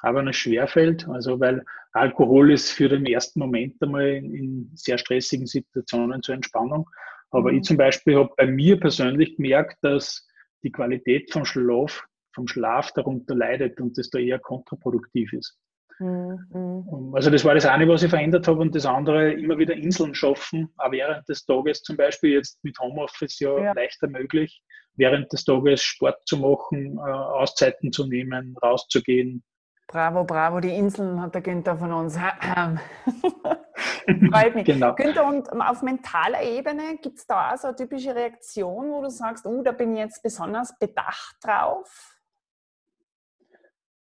Aber 0.00 0.26
es 0.26 0.36
schwerfällt, 0.36 1.08
also 1.08 1.38
weil 1.38 1.64
Alkohol 1.92 2.52
ist 2.52 2.72
für 2.72 2.88
den 2.88 3.06
ersten 3.06 3.38
Moment 3.38 3.80
einmal 3.80 4.08
in, 4.08 4.34
in 4.34 4.70
sehr 4.74 4.98
stressigen 4.98 5.46
Situationen 5.46 6.22
zur 6.22 6.34
Entspannung 6.34 6.90
aber 7.34 7.52
mhm. 7.52 7.58
ich 7.58 7.64
zum 7.64 7.76
Beispiel 7.76 8.16
habe 8.16 8.32
bei 8.36 8.46
mir 8.46 8.78
persönlich 8.78 9.36
gemerkt, 9.36 9.78
dass 9.82 10.26
die 10.62 10.72
Qualität 10.72 11.30
vom 11.32 11.44
Schlaf 11.44 12.06
vom 12.34 12.48
Schlaf 12.48 12.92
darunter 12.92 13.34
leidet 13.34 13.80
und 13.80 13.96
das 13.96 14.10
da 14.10 14.18
eher 14.18 14.38
kontraproduktiv 14.38 15.32
ist. 15.32 15.56
Mhm. 16.00 17.12
Also 17.14 17.30
das 17.30 17.44
war 17.44 17.54
das 17.54 17.66
eine, 17.66 17.88
was 17.88 18.02
ich 18.02 18.10
verändert 18.10 18.48
habe 18.48 18.60
und 18.60 18.74
das 18.74 18.84
andere 18.84 19.32
immer 19.32 19.56
wieder 19.58 19.74
Inseln 19.74 20.14
schaffen, 20.14 20.68
auch 20.76 20.90
während 20.90 21.28
des 21.28 21.46
Tages 21.46 21.82
zum 21.82 21.96
Beispiel 21.96 22.32
jetzt 22.32 22.62
mit 22.64 22.76
Homeoffice 22.80 23.38
ja, 23.38 23.56
ja. 23.58 23.72
leichter 23.72 24.08
möglich, 24.08 24.60
während 24.96 25.32
des 25.32 25.44
Tages 25.44 25.82
Sport 25.82 26.18
zu 26.26 26.36
machen, 26.38 26.98
äh, 26.98 27.00
Auszeiten 27.00 27.92
zu 27.92 28.08
nehmen, 28.08 28.56
rauszugehen. 28.60 29.44
Bravo, 29.86 30.24
bravo, 30.24 30.58
die 30.58 30.74
Inseln 30.74 31.20
hat 31.20 31.34
der 31.34 31.42
Günther 31.42 31.76
von 31.76 31.92
uns. 31.92 32.18
Freut 34.32 34.54
mich. 34.54 34.64
genau. 34.64 34.94
Günther, 34.94 35.26
und 35.26 35.48
auf 35.50 35.82
mentaler 35.82 36.42
Ebene 36.42 36.98
gibt 37.02 37.18
es 37.18 37.26
da 37.26 37.52
auch 37.52 37.58
so 37.58 37.68
eine 37.68 37.76
typische 37.76 38.14
Reaktion, 38.14 38.90
wo 38.90 39.02
du 39.02 39.10
sagst, 39.10 39.46
oh, 39.46 39.62
da 39.62 39.72
bin 39.72 39.92
ich 39.92 39.98
jetzt 39.98 40.22
besonders 40.22 40.76
bedacht 40.78 41.36
drauf? 41.42 42.14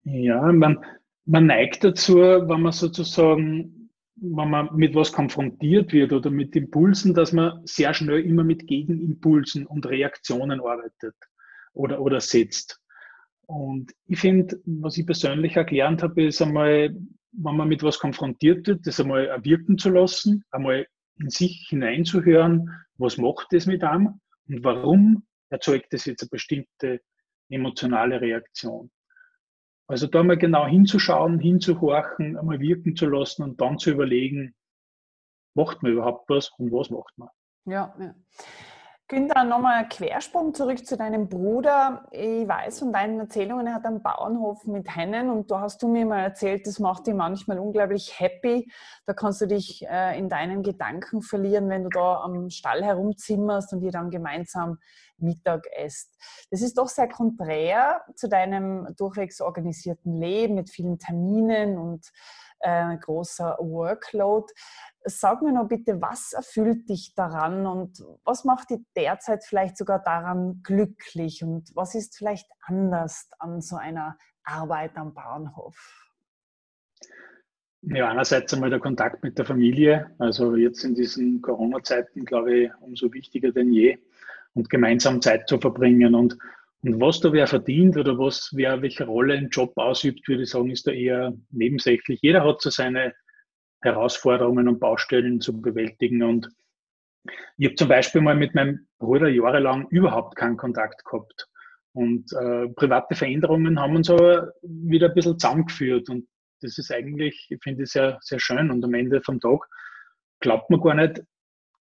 Ja, 0.04 0.52
man, 0.52 0.84
man 1.24 1.46
neigt 1.46 1.84
dazu, 1.84 2.16
wenn 2.16 2.60
man 2.60 2.72
sozusagen, 2.72 3.90
wenn 4.16 4.50
man 4.50 4.74
mit 4.74 4.94
was 4.94 5.12
konfrontiert 5.12 5.92
wird 5.92 6.12
oder 6.12 6.30
mit 6.30 6.54
Impulsen, 6.54 7.14
dass 7.14 7.32
man 7.32 7.62
sehr 7.64 7.94
schnell 7.94 8.20
immer 8.20 8.44
mit 8.44 8.66
Gegenimpulsen 8.66 9.66
und 9.66 9.86
Reaktionen 9.86 10.60
arbeitet 10.60 11.16
oder, 11.72 12.00
oder 12.00 12.20
setzt. 12.20 12.80
Und 13.46 13.92
ich 14.06 14.20
finde, 14.20 14.58
was 14.64 14.96
ich 14.96 15.06
persönlich 15.06 15.56
erklärt 15.56 16.02
habe, 16.02 16.24
ist 16.24 16.40
einmal, 16.40 16.96
wenn 17.36 17.56
man 17.56 17.68
mit 17.68 17.82
was 17.82 17.98
konfrontiert 17.98 18.66
wird, 18.66 18.86
das 18.86 19.00
einmal 19.00 19.26
erwirken 19.26 19.78
zu 19.78 19.90
lassen, 19.90 20.44
einmal 20.50 20.86
in 21.18 21.30
sich 21.30 21.66
hineinzuhören, 21.68 22.70
was 22.96 23.18
macht 23.18 23.48
das 23.50 23.66
mit 23.66 23.84
einem 23.84 24.20
und 24.48 24.64
warum 24.64 25.26
erzeugt 25.48 25.92
das 25.92 26.04
jetzt 26.06 26.22
eine 26.22 26.30
bestimmte 26.30 27.00
emotionale 27.48 28.20
Reaktion. 28.20 28.90
Also 29.86 30.06
da 30.06 30.22
mal 30.22 30.38
genau 30.38 30.66
hinzuschauen, 30.66 31.38
hinzuhorchen, 31.38 32.38
einmal 32.38 32.58
wirken 32.60 32.96
zu 32.96 33.06
lassen 33.06 33.42
und 33.42 33.60
dann 33.60 33.78
zu 33.78 33.90
überlegen, 33.90 34.54
macht 35.54 35.82
man 35.82 35.92
überhaupt 35.92 36.28
was 36.30 36.50
und 36.58 36.72
was 36.72 36.90
macht 36.90 37.16
man. 37.16 37.28
Ja, 37.66 37.94
ja. 37.98 38.14
Günther, 39.06 39.44
nochmal 39.44 39.86
Quersprung 39.86 40.54
zurück 40.54 40.86
zu 40.86 40.96
deinem 40.96 41.28
Bruder. 41.28 42.08
Ich 42.10 42.48
weiß 42.48 42.78
von 42.78 42.90
deinen 42.90 43.20
Erzählungen, 43.20 43.66
er 43.66 43.74
hat 43.74 43.84
einen 43.84 44.02
Bauernhof 44.02 44.64
mit 44.64 44.96
Hennen 44.96 45.28
und 45.28 45.50
da 45.50 45.60
hast 45.60 45.82
du 45.82 45.88
mir 45.88 46.06
mal 46.06 46.20
erzählt, 46.20 46.66
das 46.66 46.78
macht 46.78 47.06
dich 47.06 47.12
manchmal 47.12 47.58
unglaublich 47.58 48.18
happy. 48.18 48.72
Da 49.04 49.12
kannst 49.12 49.42
du 49.42 49.46
dich 49.46 49.86
äh, 49.86 50.18
in 50.18 50.30
deinen 50.30 50.62
Gedanken 50.62 51.20
verlieren, 51.20 51.68
wenn 51.68 51.84
du 51.84 51.90
da 51.90 52.22
am 52.22 52.48
Stall 52.48 52.82
herumzimmerst 52.82 53.74
und 53.74 53.82
ihr 53.82 53.90
dann 53.90 54.08
gemeinsam 54.08 54.78
Mittag 55.18 55.66
esst. 55.76 56.16
Das 56.50 56.62
ist 56.62 56.78
doch 56.78 56.88
sehr 56.88 57.08
konträr 57.08 58.00
zu 58.14 58.26
deinem 58.26 58.88
durchwegs 58.96 59.42
organisierten 59.42 60.14
Leben 60.14 60.54
mit 60.54 60.70
vielen 60.70 60.98
Terminen 60.98 61.76
und 61.76 62.10
äh, 62.60 62.96
großer 62.96 63.56
Workload. 63.60 64.52
Sag 65.04 65.42
mir 65.42 65.52
noch 65.52 65.68
bitte, 65.68 66.00
was 66.00 66.32
erfüllt 66.32 66.88
dich 66.88 67.14
daran 67.14 67.66
und 67.66 68.02
was 68.24 68.44
macht 68.44 68.70
dich 68.70 68.80
derzeit 68.96 69.44
vielleicht 69.44 69.76
sogar 69.76 70.02
daran 70.02 70.62
glücklich 70.62 71.42
und 71.42 71.70
was 71.74 71.94
ist 71.94 72.16
vielleicht 72.16 72.48
anders 72.62 73.28
an 73.38 73.60
so 73.60 73.76
einer 73.76 74.16
Arbeit 74.44 74.96
am 74.96 75.14
Bauernhof? 75.14 76.04
Ja, 77.86 78.08
einerseits 78.08 78.54
einmal 78.54 78.70
der 78.70 78.80
Kontakt 78.80 79.22
mit 79.22 79.36
der 79.36 79.44
Familie. 79.44 80.10
Also 80.18 80.56
jetzt 80.56 80.84
in 80.84 80.94
diesen 80.94 81.42
Corona-Zeiten, 81.42 82.24
glaube 82.24 82.56
ich, 82.56 82.70
umso 82.80 83.12
wichtiger 83.12 83.52
denn 83.52 83.72
je 83.72 83.98
und 84.54 84.70
gemeinsam 84.70 85.20
Zeit 85.20 85.48
zu 85.48 85.58
verbringen. 85.58 86.14
Und, 86.14 86.38
und 86.84 87.00
was 87.00 87.18
da 87.20 87.32
wer 87.32 87.46
verdient 87.46 87.96
oder 87.96 88.18
was 88.18 88.50
wer 88.52 88.82
welche 88.82 89.06
Rolle 89.06 89.36
im 89.36 89.48
Job 89.48 89.72
ausübt, 89.76 90.28
würde 90.28 90.42
ich 90.42 90.50
sagen, 90.50 90.70
ist 90.70 90.86
da 90.86 90.90
eher 90.90 91.32
nebensächlich. 91.50 92.20
Jeder 92.20 92.44
hat 92.44 92.60
so 92.60 92.68
seine 92.68 93.14
Herausforderungen 93.80 94.68
und 94.68 94.80
Baustellen 94.80 95.40
zu 95.40 95.62
bewältigen. 95.62 96.22
Und 96.22 96.50
ich 97.56 97.68
habe 97.68 97.76
zum 97.76 97.88
Beispiel 97.88 98.20
mal 98.20 98.36
mit 98.36 98.54
meinem 98.54 98.86
Bruder 98.98 99.28
jahrelang 99.28 99.88
überhaupt 99.88 100.36
keinen 100.36 100.58
Kontakt 100.58 101.02
gehabt. 101.06 101.48
Und 101.94 102.30
äh, 102.34 102.68
private 102.68 103.14
Veränderungen 103.14 103.80
haben 103.80 103.96
uns 103.96 104.10
aber 104.10 104.52
wieder 104.62 105.08
ein 105.08 105.14
bisschen 105.14 105.38
zusammengeführt. 105.38 106.10
Und 106.10 106.28
das 106.60 106.76
ist 106.76 106.92
eigentlich, 106.92 107.46
ich 107.48 107.62
finde, 107.62 107.86
sehr, 107.86 108.18
sehr 108.20 108.40
schön. 108.40 108.70
Und 108.70 108.84
am 108.84 108.92
Ende 108.92 109.22
vom 109.22 109.40
Tag 109.40 109.60
glaubt 110.40 110.68
man 110.68 110.82
gar 110.82 110.94
nicht, 110.94 111.22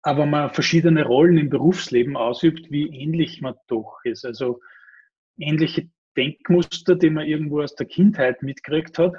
aber 0.02 0.24
man 0.24 0.50
verschiedene 0.50 1.04
Rollen 1.04 1.38
im 1.38 1.50
Berufsleben 1.50 2.16
ausübt, 2.16 2.70
wie 2.70 2.86
ähnlich 2.86 3.40
man 3.40 3.54
doch 3.66 3.98
ist. 4.04 4.24
Also 4.24 4.60
ähnliche 5.38 5.88
Denkmuster, 6.16 6.96
die 6.96 7.10
man 7.10 7.26
irgendwo 7.26 7.62
aus 7.62 7.74
der 7.74 7.86
Kindheit 7.86 8.42
mitgekriegt 8.42 8.98
hat. 8.98 9.14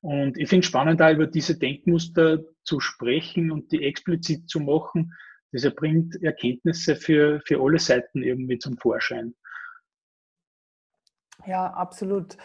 Und 0.00 0.36
ich 0.36 0.48
finde 0.48 0.64
es 0.64 0.66
spannend, 0.66 1.00
da 1.00 1.10
über 1.10 1.26
diese 1.26 1.58
Denkmuster 1.58 2.40
zu 2.64 2.80
sprechen 2.80 3.50
und 3.50 3.72
die 3.72 3.84
explizit 3.84 4.48
zu 4.48 4.60
machen. 4.60 5.12
Das 5.52 5.64
erbringt 5.64 6.22
Erkenntnisse 6.22 6.96
für, 6.96 7.40
für 7.46 7.60
alle 7.62 7.78
Seiten 7.78 8.22
irgendwie 8.22 8.58
zum 8.58 8.76
Vorschein. 8.76 9.34
Ja, 11.46 11.72
absolut. 11.72 12.36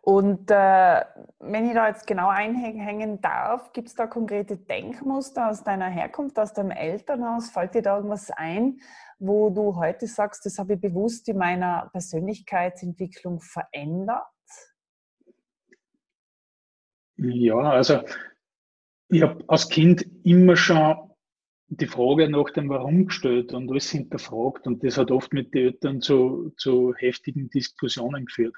Und 0.00 0.50
äh, 0.50 1.04
wenn 1.40 1.66
ich 1.66 1.74
da 1.74 1.88
jetzt 1.88 2.06
genau 2.06 2.28
einhängen 2.28 3.20
darf, 3.20 3.72
gibt 3.74 3.88
es 3.88 3.94
da 3.94 4.06
konkrete 4.06 4.56
Denkmuster 4.56 5.50
aus 5.50 5.62
deiner 5.64 5.88
Herkunft, 5.88 6.38
aus 6.38 6.54
deinem 6.54 6.70
Elternhaus? 6.70 7.50
Fällt 7.50 7.74
dir 7.74 7.82
da 7.82 7.96
irgendwas 7.96 8.30
ein, 8.30 8.80
wo 9.18 9.50
du 9.50 9.76
heute 9.76 10.06
sagst, 10.06 10.46
das 10.46 10.58
habe 10.58 10.74
ich 10.74 10.80
bewusst 10.80 11.28
in 11.28 11.38
meiner 11.38 11.88
Persönlichkeitsentwicklung 11.92 13.40
verändert? 13.40 14.22
Ja, 17.16 17.58
also 17.58 18.02
ich 19.08 19.22
habe 19.22 19.42
als 19.48 19.68
Kind 19.68 20.06
immer 20.24 20.56
schon 20.56 21.08
die 21.68 21.86
Frage 21.86 22.30
nach 22.30 22.50
dem 22.50 22.68
Warum 22.68 23.06
gestellt 23.06 23.52
und 23.52 23.70
alles 23.70 23.90
hinterfragt 23.90 24.66
und 24.66 24.84
das 24.84 24.96
hat 24.96 25.10
oft 25.10 25.32
mit 25.32 25.52
den 25.52 25.66
Eltern 25.66 26.00
zu, 26.00 26.52
zu 26.56 26.94
heftigen 26.94 27.50
Diskussionen 27.50 28.26
geführt. 28.26 28.54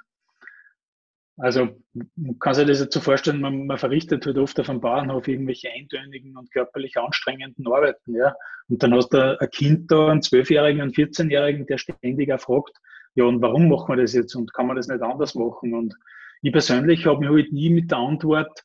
Also 1.42 1.68
man 2.16 2.38
kann 2.38 2.52
sich 2.52 2.66
das 2.66 2.80
jetzt 2.80 2.92
so 2.92 3.00
vorstellen, 3.00 3.40
man, 3.40 3.66
man 3.66 3.78
verrichtet 3.78 4.26
halt 4.26 4.37
oft 4.37 4.61
auf 4.61 4.66
dem 4.66 4.80
Bauernhof 4.80 5.26
irgendwelche 5.26 5.70
eintönigen 5.70 6.37
und 6.37 6.52
körperlich 6.52 6.99
anstrengenden 6.99 7.66
Arbeiten, 7.66 8.14
ja. 8.14 8.35
Und 8.68 8.82
dann 8.82 8.94
hast 8.94 9.09
du 9.11 9.40
ein 9.40 9.50
Kind 9.50 9.90
da, 9.90 10.09
einen 10.09 10.23
Zwölfjährigen, 10.23 10.82
einen 10.82 10.92
14-Jährigen, 10.92 11.66
der 11.66 11.78
ständig 11.78 12.30
auch 12.32 12.40
fragt, 12.40 12.76
ja, 13.14 13.25
und 13.25 13.40
warum 13.40 13.68
machen 13.68 13.88
wir 13.88 14.02
das 14.02 14.12
jetzt 14.12 14.35
und 14.35 14.52
kann 14.52 14.66
man 14.66 14.76
das 14.76 14.88
nicht 14.88 15.02
anders 15.02 15.35
machen? 15.35 15.73
Und 15.75 15.94
ich 16.42 16.52
persönlich 16.52 17.06
habe 17.06 17.20
mich 17.20 17.30
halt 17.30 17.52
nie 17.52 17.70
mit 17.70 17.90
der 17.90 17.99
Antwort, 17.99 18.62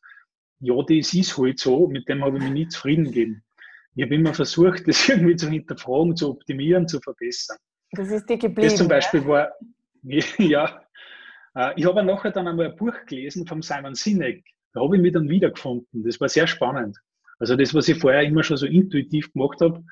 ja, 0.59 0.75
das 0.75 1.13
ist 1.13 1.37
halt 1.37 1.59
so, 1.59 1.87
mit 1.87 2.09
dem 2.09 2.23
habe 2.25 2.37
ich 2.37 2.43
mich 2.43 2.53
nie 2.53 2.67
zufrieden 2.67 3.05
gegeben. 3.05 3.43
Ich 3.95 4.03
habe 4.03 4.15
immer 4.15 4.33
versucht, 4.33 4.83
das 4.87 5.07
irgendwie 5.07 5.37
zu 5.37 5.49
hinterfragen, 5.49 6.17
zu 6.17 6.29
optimieren, 6.29 6.89
zu 6.89 6.99
verbessern. 6.99 7.57
Das 7.91 8.09
ist 8.09 8.29
dir 8.29 8.37
geblieben. 8.37 8.67
Das 8.67 8.75
zum 8.75 8.89
Beispiel 8.89 9.21
ja? 9.21 9.27
war, 9.27 9.51
ja, 10.39 10.84
ich 11.75 11.85
habe 11.85 12.03
nachher 12.03 12.31
dann 12.31 12.47
einmal 12.47 12.71
ein 12.71 12.75
Buch 12.75 13.05
gelesen 13.05 13.47
von 13.47 13.61
Simon 13.61 13.95
Sinek. 13.95 14.43
Da 14.73 14.81
habe 14.81 14.97
ich 14.97 15.01
mich 15.01 15.13
dann 15.13 15.29
wiedergefunden. 15.29 16.03
Das 16.03 16.19
war 16.19 16.27
sehr 16.27 16.47
spannend. 16.47 16.97
Also 17.39 17.55
das, 17.55 17.73
was 17.73 17.87
ich 17.87 17.99
vorher 17.99 18.23
immer 18.23 18.43
schon 18.43 18.57
so 18.57 18.65
intuitiv 18.65 19.31
gemacht 19.31 19.61
habe, 19.61 19.83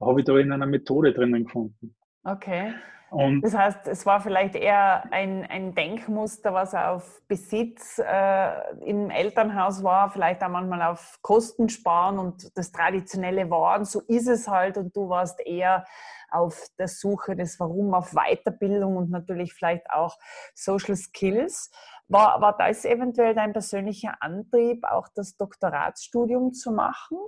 habe 0.00 0.20
ich 0.20 0.26
da 0.26 0.36
in 0.38 0.52
einer 0.52 0.66
Methode 0.66 1.12
drinnen 1.12 1.44
gefunden. 1.44 1.94
Okay. 2.24 2.74
Und 3.14 3.42
das 3.42 3.54
heißt, 3.54 3.86
es 3.86 4.04
war 4.06 4.20
vielleicht 4.20 4.56
eher 4.56 5.04
ein, 5.12 5.46
ein 5.48 5.72
Denkmuster, 5.74 6.52
was 6.52 6.74
auf 6.74 7.22
Besitz 7.28 8.00
äh, 8.04 8.74
im 8.84 9.08
Elternhaus 9.08 9.84
war, 9.84 10.10
vielleicht 10.10 10.42
auch 10.42 10.48
manchmal 10.48 10.82
auf 10.82 11.20
Kosten 11.22 11.68
sparen 11.68 12.18
und 12.18 12.56
das 12.56 12.72
traditionelle 12.72 13.48
Waren, 13.50 13.84
so 13.84 14.00
ist 14.00 14.26
es 14.26 14.48
halt 14.48 14.78
und 14.78 14.96
du 14.96 15.08
warst 15.08 15.40
eher 15.46 15.84
auf 16.28 16.66
der 16.76 16.88
Suche 16.88 17.36
des 17.36 17.60
Warum, 17.60 17.94
auf 17.94 18.14
Weiterbildung 18.14 18.96
und 18.96 19.10
natürlich 19.10 19.54
vielleicht 19.54 19.88
auch 19.90 20.18
Social 20.52 20.96
Skills. 20.96 21.70
War, 22.08 22.40
war 22.40 22.56
das 22.56 22.84
eventuell 22.84 23.34
dein 23.34 23.52
persönlicher 23.52 24.16
Antrieb, 24.18 24.84
auch 24.84 25.06
das 25.14 25.36
Doktoratsstudium 25.36 26.52
zu 26.52 26.72
machen? 26.72 27.18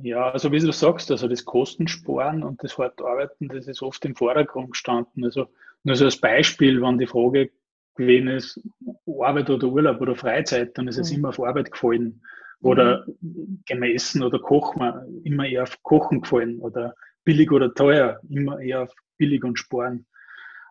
Ja, 0.00 0.30
also 0.30 0.52
wie 0.52 0.60
du 0.60 0.72
sagst, 0.72 1.10
also 1.10 1.26
das 1.26 1.44
Kostensparen 1.44 2.44
und 2.44 2.62
das 2.62 2.78
hart 2.78 3.00
Arbeiten, 3.02 3.48
das 3.48 3.66
ist 3.66 3.82
oft 3.82 4.04
im 4.04 4.14
Vordergrund 4.14 4.72
gestanden. 4.72 5.24
Also 5.24 5.48
nur 5.82 5.96
so 5.96 6.04
als 6.04 6.20
Beispiel, 6.20 6.80
wenn 6.80 6.98
die 6.98 7.06
Frage 7.06 7.50
gewesen 7.96 8.28
ist, 8.28 8.60
Arbeit 9.06 9.50
oder 9.50 9.66
Urlaub 9.66 10.00
oder 10.00 10.14
Freizeit, 10.14 10.78
dann 10.78 10.86
ist 10.86 10.98
es 10.98 11.10
mhm. 11.10 11.18
immer 11.18 11.28
auf 11.30 11.40
Arbeit 11.40 11.72
gefallen. 11.72 12.22
Oder 12.60 13.06
mhm. 13.20 13.62
gemessen 13.66 14.22
oder 14.22 14.38
Kochen, 14.38 15.22
immer 15.24 15.46
eher 15.46 15.64
auf 15.64 15.82
Kochen 15.82 16.22
gefallen. 16.22 16.60
Oder 16.60 16.94
billig 17.24 17.50
oder 17.50 17.74
teuer, 17.74 18.20
immer 18.28 18.60
eher 18.60 18.82
auf 18.84 18.94
billig 19.16 19.42
und 19.42 19.58
sparen. 19.58 20.06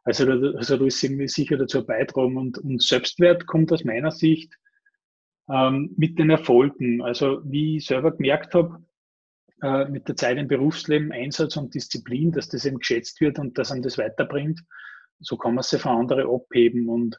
Also 0.04 0.26
da, 0.26 0.58
also 0.58 0.78
da 0.78 0.86
ist 0.86 1.04
irgendwie 1.04 1.28
sicher 1.28 1.58
dazu 1.58 1.86
beitragen. 1.86 2.38
Und, 2.38 2.58
und 2.60 2.82
Selbstwert 2.82 3.46
kommt 3.46 3.74
aus 3.74 3.84
meiner 3.84 4.12
Sicht 4.12 4.54
ähm, 5.50 5.94
mit 5.98 6.18
den 6.18 6.30
Erfolgen. 6.30 7.02
Also 7.02 7.42
wie 7.44 7.78
ich 7.78 7.86
selber 7.86 8.12
gemerkt 8.12 8.54
habe, 8.54 8.82
äh, 9.62 9.86
mit 9.86 10.08
der 10.08 10.16
Zeit 10.16 10.38
im 10.38 10.48
Berufsleben, 10.48 11.12
Einsatz 11.12 11.58
und 11.58 11.74
Disziplin, 11.74 12.32
dass 12.32 12.50
das 12.50 12.66
eben 12.66 12.80
geschätzt 12.80 13.20
wird 13.22 13.40
und 13.40 13.58
dass 13.58 13.70
man 13.70 13.82
das 13.82 13.98
weiterbringt. 13.98 14.62
so 15.20 15.36
kann 15.38 15.56
man 15.56 15.64
sie 15.64 15.80
von 15.80 15.98
anderen 15.98 16.30
abheben. 16.30 16.90
Und 16.90 17.18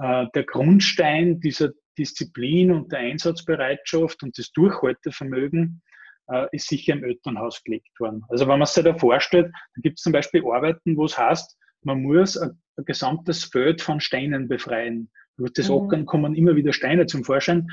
äh, 0.00 0.26
der 0.34 0.44
Grundstein 0.44 1.40
dieser 1.40 1.72
Disziplin 1.98 2.70
und 2.70 2.90
der 2.90 3.00
Einsatzbereitschaft 3.00 4.22
und 4.22 4.38
das 4.38 4.50
Durchhaltevermögen 4.52 5.82
äh, 6.30 6.46
ist 6.52 6.68
sicher 6.68 6.94
im 6.94 7.04
Elternhaus 7.04 7.62
gelegt 7.62 8.00
worden. 8.00 8.24
Also 8.28 8.48
wenn 8.48 8.58
man 8.58 8.66
sich 8.66 8.82
da 8.82 8.94
vorstellt, 8.94 9.52
da 9.52 9.80
gibt 9.82 9.98
es 9.98 10.02
zum 10.02 10.12
Beispiel 10.12 10.42
Arbeiten, 10.46 10.96
wo 10.96 11.04
es 11.04 11.18
heißt, 11.18 11.58
man 11.82 12.02
muss 12.02 12.36
ein, 12.36 12.62
ein 12.76 12.84
gesamtes 12.84 13.44
Feld 13.44 13.82
von 13.82 14.00
Steinen 14.00 14.48
befreien. 14.48 15.10
Durch 15.36 15.52
das 15.52 15.68
mhm. 15.68 15.74
Ockern 15.74 16.06
kommen 16.06 16.34
immer 16.34 16.56
wieder 16.56 16.72
Steine 16.72 17.06
zum 17.06 17.24
Vorschein. 17.24 17.68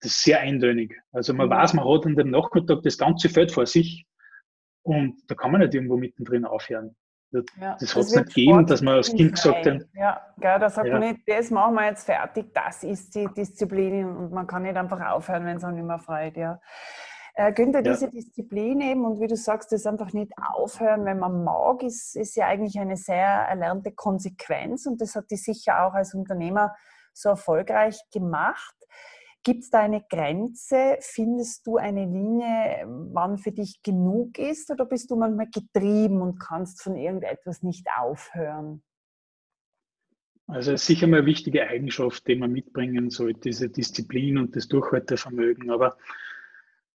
Das 0.00 0.12
ist 0.12 0.22
sehr 0.22 0.40
eindeutig. 0.40 0.94
Also 1.12 1.34
man 1.34 1.48
mhm. 1.48 1.52
weiß, 1.52 1.74
man 1.74 1.84
hat 1.86 2.06
an 2.06 2.16
dem 2.16 2.30
Nachmittag 2.30 2.82
das 2.82 2.96
ganze 2.96 3.28
Feld 3.28 3.52
vor 3.52 3.66
sich 3.66 4.06
und 4.82 5.22
da 5.28 5.34
kann 5.34 5.52
man 5.52 5.60
nicht 5.60 5.74
irgendwo 5.74 5.96
mittendrin 5.96 6.44
aufhören. 6.44 6.96
Das, 7.32 7.44
ja, 7.60 7.76
das 7.78 7.94
hat 7.94 8.02
es 8.02 8.14
nicht 8.14 8.34
gegeben, 8.34 8.66
dass 8.66 8.82
man 8.82 8.94
als 8.94 9.14
Kind 9.14 9.32
gesagt 9.32 9.64
hat. 9.64 9.82
Ja, 9.94 10.20
gell, 10.38 10.58
da 10.58 10.68
sagt 10.68 10.88
ja. 10.88 10.98
man 10.98 11.08
nicht, 11.08 11.20
das 11.26 11.50
machen 11.50 11.74
wir 11.74 11.86
jetzt 11.86 12.04
fertig, 12.04 12.52
das 12.52 12.82
ist 12.82 13.14
die 13.14 13.28
Disziplin 13.36 14.04
und 14.04 14.32
man 14.32 14.48
kann 14.48 14.62
nicht 14.62 14.76
einfach 14.76 15.00
aufhören, 15.12 15.44
wenn 15.46 15.56
es 15.56 15.64
auch 15.64 15.70
nicht 15.70 15.84
mehr 15.84 16.00
freut. 16.00 16.36
Ja. 16.36 16.60
Äh, 17.34 17.52
Günther, 17.52 17.84
ja. 17.84 17.92
diese 17.92 18.10
Disziplin 18.10 18.80
eben 18.80 19.04
und 19.04 19.20
wie 19.20 19.28
du 19.28 19.36
sagst, 19.36 19.70
das 19.70 19.86
einfach 19.86 20.12
nicht 20.12 20.32
aufhören, 20.36 21.04
wenn 21.04 21.20
man 21.20 21.44
mag, 21.44 21.84
ist, 21.84 22.16
ist 22.16 22.34
ja 22.34 22.46
eigentlich 22.46 22.80
eine 22.80 22.96
sehr 22.96 23.26
erlernte 23.26 23.92
Konsequenz 23.92 24.86
und 24.86 25.00
das 25.00 25.14
hat 25.14 25.30
die 25.30 25.36
sicher 25.36 25.84
auch 25.84 25.94
als 25.94 26.14
Unternehmer 26.14 26.74
so 27.12 27.28
erfolgreich 27.28 28.00
gemacht. 28.12 28.74
Gibt 29.42 29.62
es 29.62 29.70
da 29.70 29.80
eine 29.80 30.04
Grenze? 30.08 30.98
Findest 31.00 31.66
du 31.66 31.78
eine 31.78 32.04
Linie, 32.04 32.84
wann 33.12 33.38
für 33.38 33.52
dich 33.52 33.82
genug 33.82 34.38
ist 34.38 34.70
oder 34.70 34.84
bist 34.84 35.10
du 35.10 35.16
manchmal 35.16 35.48
getrieben 35.48 36.20
und 36.20 36.38
kannst 36.38 36.82
von 36.82 36.94
irgendetwas 36.94 37.62
nicht 37.62 37.86
aufhören? 37.98 38.82
Also 40.46 40.72
es 40.72 40.82
ist 40.82 40.86
sicher 40.88 41.06
mal 41.06 41.18
eine 41.18 41.26
wichtige 41.26 41.66
Eigenschaft, 41.66 42.26
die 42.26 42.34
man 42.34 42.52
mitbringen 42.52 43.08
sollte, 43.08 43.40
diese 43.48 43.70
Disziplin 43.70 44.36
und 44.36 44.56
das 44.56 44.68
Durchhaltevermögen. 44.68 45.70
Aber 45.70 45.96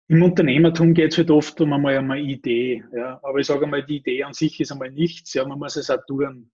im 0.08 0.24
Unternehmertum 0.24 0.94
geht 0.94 1.12
es 1.12 1.18
halt 1.18 1.32
oft 1.32 1.60
um 1.62 1.74
einmal 1.74 1.98
eine 1.98 2.20
Idee. 2.20 2.84
Ja. 2.94 3.20
Aber 3.24 3.40
ich 3.40 3.48
sage 3.48 3.66
einmal, 3.66 3.86
die 3.86 3.98
Idee 3.98 4.24
an 4.24 4.34
sich 4.34 4.60
ist 4.60 4.72
einmal 4.72 4.92
nichts. 4.92 5.34
Ja, 5.34 5.46
man 5.46 5.60
muss 5.60 5.76
es 5.76 5.90
auch 5.90 6.04
tun. 6.08 6.50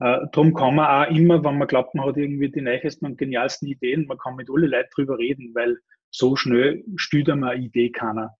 Äh, 0.00 0.26
darum 0.32 0.54
kann 0.54 0.74
man 0.74 0.86
auch 0.86 1.14
immer, 1.14 1.44
wenn 1.44 1.58
man 1.58 1.68
glaubt, 1.68 1.94
man 1.94 2.06
hat 2.06 2.16
irgendwie 2.16 2.50
die 2.50 2.60
neuesten 2.60 3.06
und 3.06 3.18
genialsten 3.18 3.68
Ideen, 3.68 4.06
man 4.06 4.18
kann 4.18 4.36
mit 4.36 4.48
alle 4.50 4.66
Leuten 4.66 4.90
drüber 4.94 5.18
reden, 5.18 5.54
weil 5.54 5.78
so 6.10 6.36
schnell 6.36 6.84
stüdert 6.96 7.38
man 7.38 7.50
eine 7.50 7.64
Idee 7.64 7.90
keiner. 7.90 8.36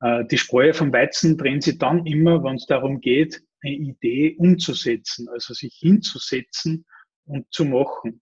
Äh, 0.00 0.24
die 0.26 0.38
Spreu 0.38 0.72
vom 0.72 0.92
Weizen 0.92 1.36
drehen 1.36 1.60
sich 1.60 1.78
dann 1.78 2.06
immer, 2.06 2.42
wenn 2.44 2.56
es 2.56 2.66
darum 2.66 3.00
geht, 3.00 3.42
eine 3.62 3.74
Idee 3.74 4.36
umzusetzen, 4.38 5.28
also 5.28 5.54
sich 5.54 5.74
hinzusetzen 5.74 6.84
und 7.24 7.46
zu 7.52 7.64
machen. 7.64 8.20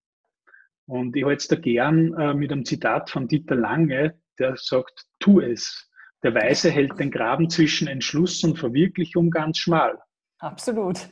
Und 0.87 1.17
ich 1.17 1.25
halte 1.25 1.39
es 1.39 1.49
da 1.49 1.57
gern 1.57 2.15
äh, 2.15 2.35
mit 2.35 2.53
einem 2.53 2.65
Zitat 2.65 3.11
von 3.11 3.29
Dieter 3.29 3.57
Lange, 3.57 4.19
der 4.39 4.57
sagt, 4.57 5.07
tu 5.19 5.41
es. 5.41 5.91
Der 6.23 6.35
Weise 6.35 6.71
hält 6.71 6.99
den 6.99 7.11
Graben 7.11 7.51
zwischen 7.51 7.89
Entschluss 7.89 8.43
und 8.45 8.59
Verwirklichung 8.59 9.31
ganz 9.31 9.59
schmal. 9.59 9.99
Absolut. 10.39 11.09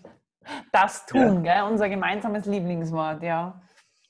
Das 0.72 1.06
tun, 1.06 1.44
ja. 1.44 1.66
unser 1.66 1.88
gemeinsames 1.88 2.46
Lieblingswort, 2.46 3.22
ja. 3.22 3.60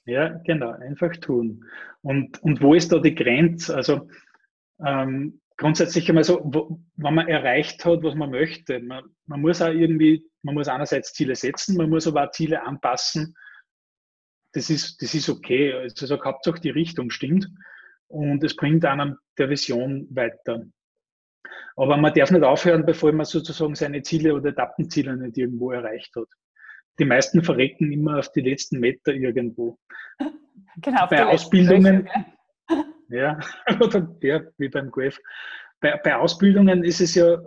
Ja, 0.07 0.29
genau, 0.45 0.71
einfach 0.71 1.17
tun. 1.17 1.65
Und, 2.03 2.43
und 2.43 2.61
wo 2.63 2.75
ist 2.75 2.93
da 2.93 2.99
die 2.99 3.15
Grenze? 3.15 3.75
Also 3.75 4.09
ähm, 4.85 5.41
grundsätzlich 5.57 6.09
einmal 6.09 6.25
so, 6.25 6.41
wo, 6.45 6.79
wenn 6.97 7.15
man 7.15 7.29
erreicht 7.29 7.85
hat, 7.85 8.03
was 8.03 8.15
man 8.15 8.31
möchte, 8.31 8.81
man, 8.81 9.05
man 9.27 9.41
muss 9.41 9.63
auch 9.63 9.69
irgendwie, 9.69 10.25
man 10.43 10.55
muss 10.55 10.69
einerseits 10.69 11.13
Ziele 11.13 11.35
setzen, 11.35 11.77
man 11.77 11.89
muss 11.89 12.07
aber 12.07 12.25
auch 12.25 12.31
Ziele 12.33 12.63
anpassen. 12.63 13.35
Das 14.53 14.71
ist, 14.71 15.01
das 15.03 15.15
ist 15.15 15.29
okay. 15.29 15.73
Also 15.73 16.07
sage, 16.07 16.25
Hauptsache 16.25 16.61
die 16.61 16.71
Richtung 16.71 17.11
stimmt 17.11 17.49
und 18.09 18.45
es 18.45 18.55
bringt 18.55 18.85
einem 18.85 19.17
der 19.39 19.49
Vision 19.49 20.07
weiter. 20.11 20.65
Aber 21.77 21.97
man 21.97 22.13
darf 22.15 22.31
nicht 22.31 22.45
aufhören, 22.45 22.87
bevor 22.87 23.13
man 23.13 23.27
sozusagen 23.27 23.75
seine 23.75 24.03
Ziele 24.03 24.35
oder 24.35 24.51
Etappenziele 24.51 25.17
nicht 25.17 25.37
irgendwo 25.37 25.73
erreicht 25.73 26.15
hat. 26.17 26.29
Die 26.99 27.05
meisten 27.05 27.43
verrecken 27.43 27.93
immer 27.93 28.19
auf 28.19 28.31
die 28.33 28.41
letzten 28.41 28.81
Meter 28.81 29.13
irgendwo. 29.13 29.79
Genau, 30.83 31.07
bei 31.07 31.25
Ausbildungen, 31.25 32.09
ja, 33.09 33.39
oder 33.81 34.13
ja, 34.23 34.41
wie 34.59 34.69
beim 34.69 34.91
Golf. 34.91 35.21
Bei, 35.81 35.97
bei 36.03 36.17
Ausbildungen 36.17 36.83
ist 36.83 37.01
es 37.01 37.15
ja 37.15 37.39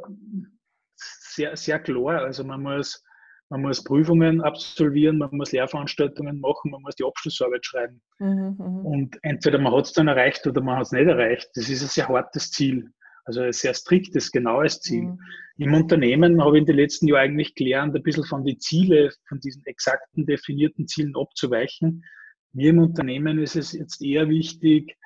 sehr, 0.95 1.57
sehr 1.57 1.79
klar. 1.79 2.21
Also 2.21 2.45
man 2.45 2.61
muss 2.61 3.03
man 3.49 3.61
muss 3.61 3.83
Prüfungen 3.83 4.41
absolvieren, 4.41 5.17
man 5.17 5.29
muss 5.31 5.51
Lehrveranstaltungen 5.51 6.39
machen, 6.41 6.71
man 6.71 6.81
muss 6.81 6.95
die 6.95 7.05
Abschlussarbeit 7.05 7.65
schreiben. 7.65 8.01
Mhm, 8.19 8.55
mhm. 8.57 8.85
und 8.85 9.19
entweder 9.21 9.57
man 9.57 9.73
hat 9.73 9.85
es 9.85 9.93
dann 9.93 10.07
erreicht 10.07 10.45
oder 10.47 10.61
man 10.61 10.77
hat 10.77 10.87
es 10.87 10.91
nicht 10.91 11.07
erreicht. 11.07 11.49
Das 11.55 11.69
ist 11.69 11.81
ein 11.81 11.87
sehr 11.87 12.07
hartes 12.07 12.51
Ziel, 12.51 12.91
also 13.27 13.41
ein 13.41 13.51
sehr 13.51 13.73
striktes, 13.73 14.31
genaues 14.31 14.79
Ziel. 14.79 15.03
Mhm. 15.03 15.19
Im 15.57 15.73
Unternehmen 15.73 16.41
habe 16.41 16.57
ich 16.57 16.61
in 16.61 16.65
den 16.65 16.77
letzten 16.77 17.07
Jahren 17.07 17.21
eigentlich 17.21 17.55
gelernt, 17.55 17.95
ein 17.95 18.03
bisschen 18.03 18.23
von 18.23 18.45
den 18.45 18.59
Zielen, 18.59 19.11
von 19.27 19.39
diesen 19.39 19.65
exakten 19.65 20.25
definierten 20.25 20.87
Zielen 20.87 21.13
abzuweichen. 21.15 22.05
Mir 22.53 22.69
im 22.69 22.79
Unternehmen 22.79 23.39
ist 23.39 23.55
es 23.55 23.73
jetzt 23.73 24.01
eher 24.01 24.29
wichtig, 24.29 24.97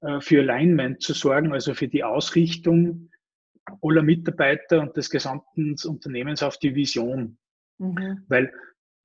äh, 0.00 0.20
für 0.20 0.40
Alignment 0.40 1.02
zu 1.02 1.12
sorgen, 1.12 1.52
also 1.52 1.72
für 1.74 1.88
die 1.88 2.04
Ausrichtung 2.04 3.10
aller 3.82 4.02
Mitarbeiter 4.02 4.80
und 4.80 4.96
des 4.96 5.08
gesamten 5.10 5.76
Unternehmens 5.86 6.42
auf 6.42 6.58
die 6.58 6.74
Vision. 6.74 7.38
Mhm. 7.78 8.24
Weil 8.28 8.52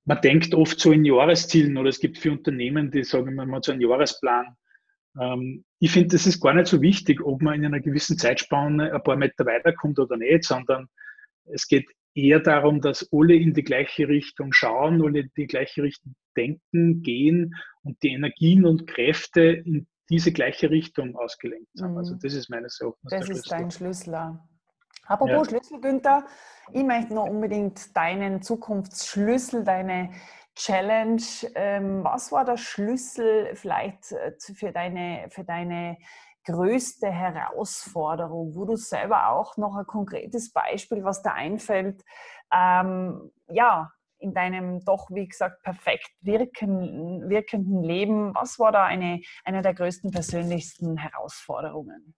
man 0.06 0.22
denkt 0.22 0.54
oft 0.56 0.80
so 0.80 0.92
in 0.92 1.06
Jahreszielen 1.06 1.78
oder 1.78 1.90
es 1.90 2.00
gibt 2.00 2.18
für 2.18 2.32
Unternehmen, 2.32 2.92
die 2.92 3.04
sagen, 3.04 3.36
man 3.36 3.54
hat 3.54 3.66
so 3.66 3.72
einen 3.72 3.82
Jahresplan. 3.82 4.56
Ähm, 5.20 5.64
ich 5.80 5.92
finde, 5.92 6.10
das 6.10 6.26
ist 6.26 6.42
gar 6.42 6.54
nicht 6.54 6.68
so 6.68 6.82
wichtig, 6.82 7.22
ob 7.24 7.42
man 7.42 7.56
in 7.56 7.66
einer 7.66 7.80
gewissen 7.80 8.18
Zeitspanne 8.18 8.94
ein 8.94 9.04
paar 9.04 9.16
Meter 9.16 9.46
weiterkommt 9.46 10.00
oder 10.00 10.18
nicht, 10.18 10.44
sondern 10.44 10.88
es 11.46 11.68
geht 11.68 11.88
eher 12.16 12.40
darum, 12.40 12.82
dass 12.82 13.08
alle 13.12 13.36
in 13.36 13.54
die 13.54 13.64
gleiche 13.64 14.08
Richtung 14.08 14.54
schauen, 14.54 15.04
alle 15.04 15.22
in 15.22 15.32
die 15.36 15.48
gleiche 15.48 15.84
Richtung 15.84 16.16
denken, 16.38 17.02
gehen 17.02 17.56
und 17.84 18.02
die 18.04 18.10
Energien 18.10 18.66
und 18.66 18.88
Kräfte 18.88 19.42
in 19.42 19.88
diese 20.10 20.32
gleiche 20.32 20.70
Richtung 20.70 21.16
ausgelenkt 21.16 21.70
sind. 21.74 21.92
Mhm. 21.92 21.98
Also 21.98 22.16
das 22.22 22.34
ist 22.34 22.50
meines 22.50 22.80
Erachtens 22.80 23.10
Das 23.10 23.30
ist 23.30 23.52
dein 23.52 23.72
Schlüssel. 23.72 24.38
Apropos 25.06 25.32
ja. 25.32 25.46
Schlüssel, 25.46 25.82
Günther, 25.82 26.26
ich 26.72 26.84
möchte 26.84 27.14
noch 27.14 27.28
unbedingt 27.28 27.96
deinen 27.96 28.42
Zukunftsschlüssel, 28.42 29.64
deine 29.64 30.12
Challenge. 30.56 31.22
Ähm, 31.56 32.04
was 32.04 32.32
war 32.32 32.46
der 32.46 32.58
Schlüssel 32.58 33.56
vielleicht 33.56 34.12
äh, 34.12 34.34
für 34.40 34.72
deine, 34.72 35.28
für 35.30 35.44
deine 35.44 35.98
größte 36.46 37.08
Herausforderung, 37.08 38.56
wo 38.56 38.66
du 38.66 38.76
selber 38.76 39.30
auch 39.30 39.58
noch 39.58 39.76
ein 39.76 39.86
konkretes 39.86 40.52
Beispiel, 40.52 41.04
was 41.04 41.22
da 41.22 41.34
einfällt, 41.34 42.04
ähm, 42.54 43.32
ja, 43.50 43.92
in 44.20 44.34
deinem 44.34 44.84
doch, 44.86 45.10
wie 45.12 45.28
gesagt, 45.28 45.64
perfekt 45.64 46.12
wirken, 46.22 47.30
wirkenden 47.30 47.84
Leben, 47.84 48.34
was 48.34 48.58
war 48.58 48.72
da 48.72 48.86
eine, 48.86 49.22
eine 49.44 49.62
der 49.62 49.74
größten, 49.74 50.12
persönlichsten 50.12 50.98
Herausforderungen? 50.98 52.16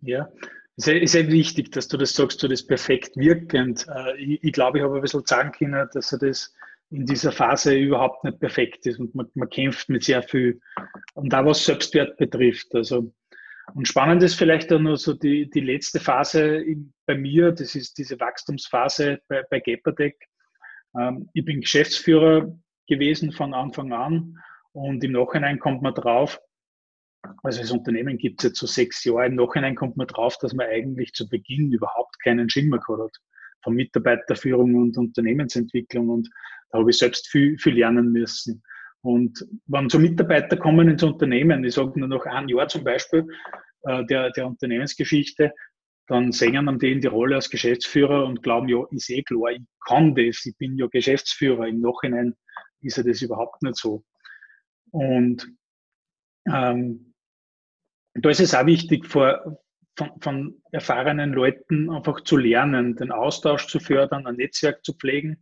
Ja, 0.00 0.28
es 0.76 0.86
ist 0.86 1.12
sehr 1.12 1.28
wichtig, 1.28 1.72
dass 1.72 1.88
du 1.88 1.96
das 1.96 2.12
sagst, 2.12 2.42
du 2.42 2.48
das 2.48 2.64
perfekt 2.64 3.16
wirkend. 3.16 3.86
Äh, 3.88 4.16
ich, 4.18 4.44
ich 4.44 4.52
glaube, 4.52 4.78
ich 4.78 4.84
habe 4.84 4.96
ein 4.96 5.00
bisschen 5.00 5.24
sagen 5.24 5.52
können, 5.52 5.88
dass 5.92 6.12
er 6.12 6.18
das 6.18 6.54
in 6.90 7.04
dieser 7.04 7.32
Phase 7.32 7.74
überhaupt 7.74 8.24
nicht 8.24 8.38
perfekt 8.38 8.86
ist 8.86 8.98
und 8.98 9.14
man, 9.14 9.26
man 9.34 9.48
kämpft 9.48 9.88
mit 9.88 10.04
sehr 10.04 10.22
viel. 10.22 10.60
Und 11.14 11.32
da 11.32 11.44
was 11.44 11.64
Selbstwert 11.64 12.16
betrifft. 12.16 12.74
Also, 12.74 13.12
und 13.74 13.88
spannend 13.88 14.22
ist 14.22 14.34
vielleicht 14.34 14.72
auch 14.72 14.78
nur 14.78 14.96
so 14.96 15.12
die, 15.12 15.50
die 15.50 15.60
letzte 15.60 15.98
Phase 15.98 16.64
bei 17.06 17.16
mir, 17.16 17.50
das 17.52 17.74
ist 17.74 17.98
diese 17.98 18.20
Wachstumsphase 18.20 19.18
bei, 19.28 19.42
bei 19.50 19.58
Gepardec. 19.58 20.16
Ähm, 20.98 21.28
ich 21.34 21.44
bin 21.44 21.60
Geschäftsführer 21.60 22.56
gewesen 22.86 23.32
von 23.32 23.52
Anfang 23.52 23.92
an 23.92 24.38
und 24.72 25.02
im 25.02 25.12
Nachhinein 25.12 25.58
kommt 25.58 25.82
man 25.82 25.94
drauf, 25.94 26.40
also 27.42 27.60
das 27.60 27.72
Unternehmen 27.72 28.18
gibt 28.18 28.40
es 28.40 28.50
jetzt 28.50 28.60
so 28.60 28.68
sechs 28.68 29.02
Jahre. 29.02 29.26
Im 29.26 29.34
Nachhinein 29.34 29.74
kommt 29.74 29.96
man 29.96 30.06
drauf, 30.06 30.38
dass 30.38 30.54
man 30.54 30.66
eigentlich 30.66 31.12
zu 31.12 31.28
Beginn 31.28 31.72
überhaupt 31.72 32.22
keinen 32.22 32.48
Schimmer 32.48 32.78
gehabt 32.78 33.02
hat 33.02 33.20
von 33.62 33.74
Mitarbeiterführung 33.74 34.74
und 34.74 34.96
Unternehmensentwicklung. 34.96 36.08
Und 36.08 36.30
da 36.70 36.78
habe 36.78 36.90
ich 36.90 36.98
selbst 36.98 37.28
viel, 37.28 37.58
viel 37.58 37.74
lernen 37.74 38.12
müssen. 38.12 38.62
Und 39.02 39.46
wenn 39.66 39.88
so 39.88 39.98
Mitarbeiter 39.98 40.56
kommen 40.56 40.88
ins 40.88 41.02
Unternehmen, 41.02 41.64
ich 41.64 41.74
sage 41.74 41.98
nur 41.98 42.08
noch 42.08 42.26
ein 42.26 42.48
Jahr 42.48 42.68
zum 42.68 42.82
Beispiel 42.84 43.26
äh, 43.82 44.04
der, 44.06 44.30
der 44.30 44.46
Unternehmensgeschichte, 44.46 45.52
dann 46.08 46.32
sehen 46.32 46.78
die 46.78 46.92
in 46.92 47.00
die 47.00 47.06
Rolle 47.06 47.36
als 47.36 47.50
Geschäftsführer 47.50 48.26
und 48.26 48.42
glauben, 48.42 48.68
ja, 48.68 48.84
ist 48.90 49.10
eh 49.10 49.22
klar, 49.22 49.50
ich 49.50 49.62
kann 49.86 50.14
das, 50.14 50.44
ich 50.46 50.56
bin 50.56 50.76
ja 50.76 50.86
Geschäftsführer. 50.86 51.66
Im 51.66 51.80
Nachhinein 51.80 52.34
ist 52.80 52.98
er 52.98 53.04
das 53.04 53.22
überhaupt 53.22 53.62
nicht 53.62 53.76
so. 53.76 54.04
Und 54.92 55.48
ähm, 56.48 57.14
da 58.14 58.30
ist 58.30 58.40
es 58.40 58.54
auch 58.54 58.66
wichtig, 58.66 59.06
vor, 59.06 59.58
von, 59.96 60.10
von, 60.20 60.62
erfahrenen 60.72 61.32
Leuten 61.32 61.90
einfach 61.90 62.20
zu 62.22 62.36
lernen, 62.36 62.96
den 62.96 63.12
Austausch 63.12 63.66
zu 63.66 63.80
fördern, 63.80 64.26
ein 64.26 64.36
Netzwerk 64.36 64.84
zu 64.84 64.92
pflegen 64.92 65.40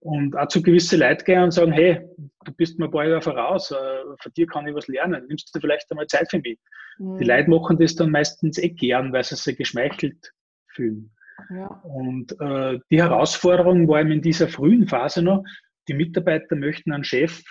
Und 0.00 0.36
auch 0.36 0.48
zu 0.48 0.62
gewisse 0.62 0.96
Leute 0.96 1.24
gehen 1.24 1.44
und 1.44 1.50
sagen, 1.52 1.72
hey, 1.72 2.00
du 2.44 2.52
bist 2.52 2.78
mir 2.78 2.86
ein 2.86 2.90
paar 2.90 3.06
Jahre 3.06 3.22
voraus, 3.22 3.70
äh, 3.70 3.76
von 4.20 4.32
dir 4.36 4.46
kann 4.46 4.66
ich 4.66 4.74
was 4.74 4.88
lernen, 4.88 5.26
nimmst 5.28 5.54
du 5.54 5.60
vielleicht 5.60 5.90
einmal 5.90 6.06
Zeit 6.06 6.30
für 6.30 6.38
mich? 6.38 6.58
Mhm. 6.98 7.18
Die 7.18 7.24
Leute 7.24 7.50
machen 7.50 7.78
das 7.78 7.94
dann 7.94 8.10
meistens 8.10 8.58
eh 8.58 8.70
gern, 8.70 9.12
weil 9.12 9.24
sie 9.24 9.36
sich 9.36 9.56
geschmeichelt 9.56 10.32
fühlen. 10.68 11.10
Ja. 11.50 11.66
Und 11.82 12.38
äh, 12.40 12.78
die 12.90 13.02
Herausforderung 13.02 13.88
war 13.88 14.00
eben 14.00 14.12
in 14.12 14.22
dieser 14.22 14.48
frühen 14.48 14.86
Phase 14.86 15.22
noch, 15.22 15.44
die 15.88 15.94
Mitarbeiter 15.94 16.56
möchten 16.56 16.92
einen 16.92 17.04
Chef, 17.04 17.42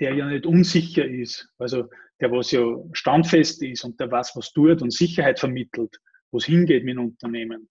der 0.00 0.14
ja 0.14 0.26
nicht 0.26 0.46
unsicher 0.46 1.04
ist, 1.04 1.48
also 1.58 1.88
der 2.20 2.30
was 2.30 2.50
ja 2.52 2.64
standfest 2.92 3.62
ist 3.62 3.84
und 3.84 3.98
der 4.00 4.10
was 4.10 4.34
was 4.36 4.52
tut 4.52 4.82
und 4.82 4.92
Sicherheit 4.92 5.38
vermittelt, 5.38 5.96
wo 6.30 6.38
es 6.38 6.44
hingeht 6.44 6.84
mit 6.84 6.96
dem 6.96 7.06
Unternehmen. 7.06 7.68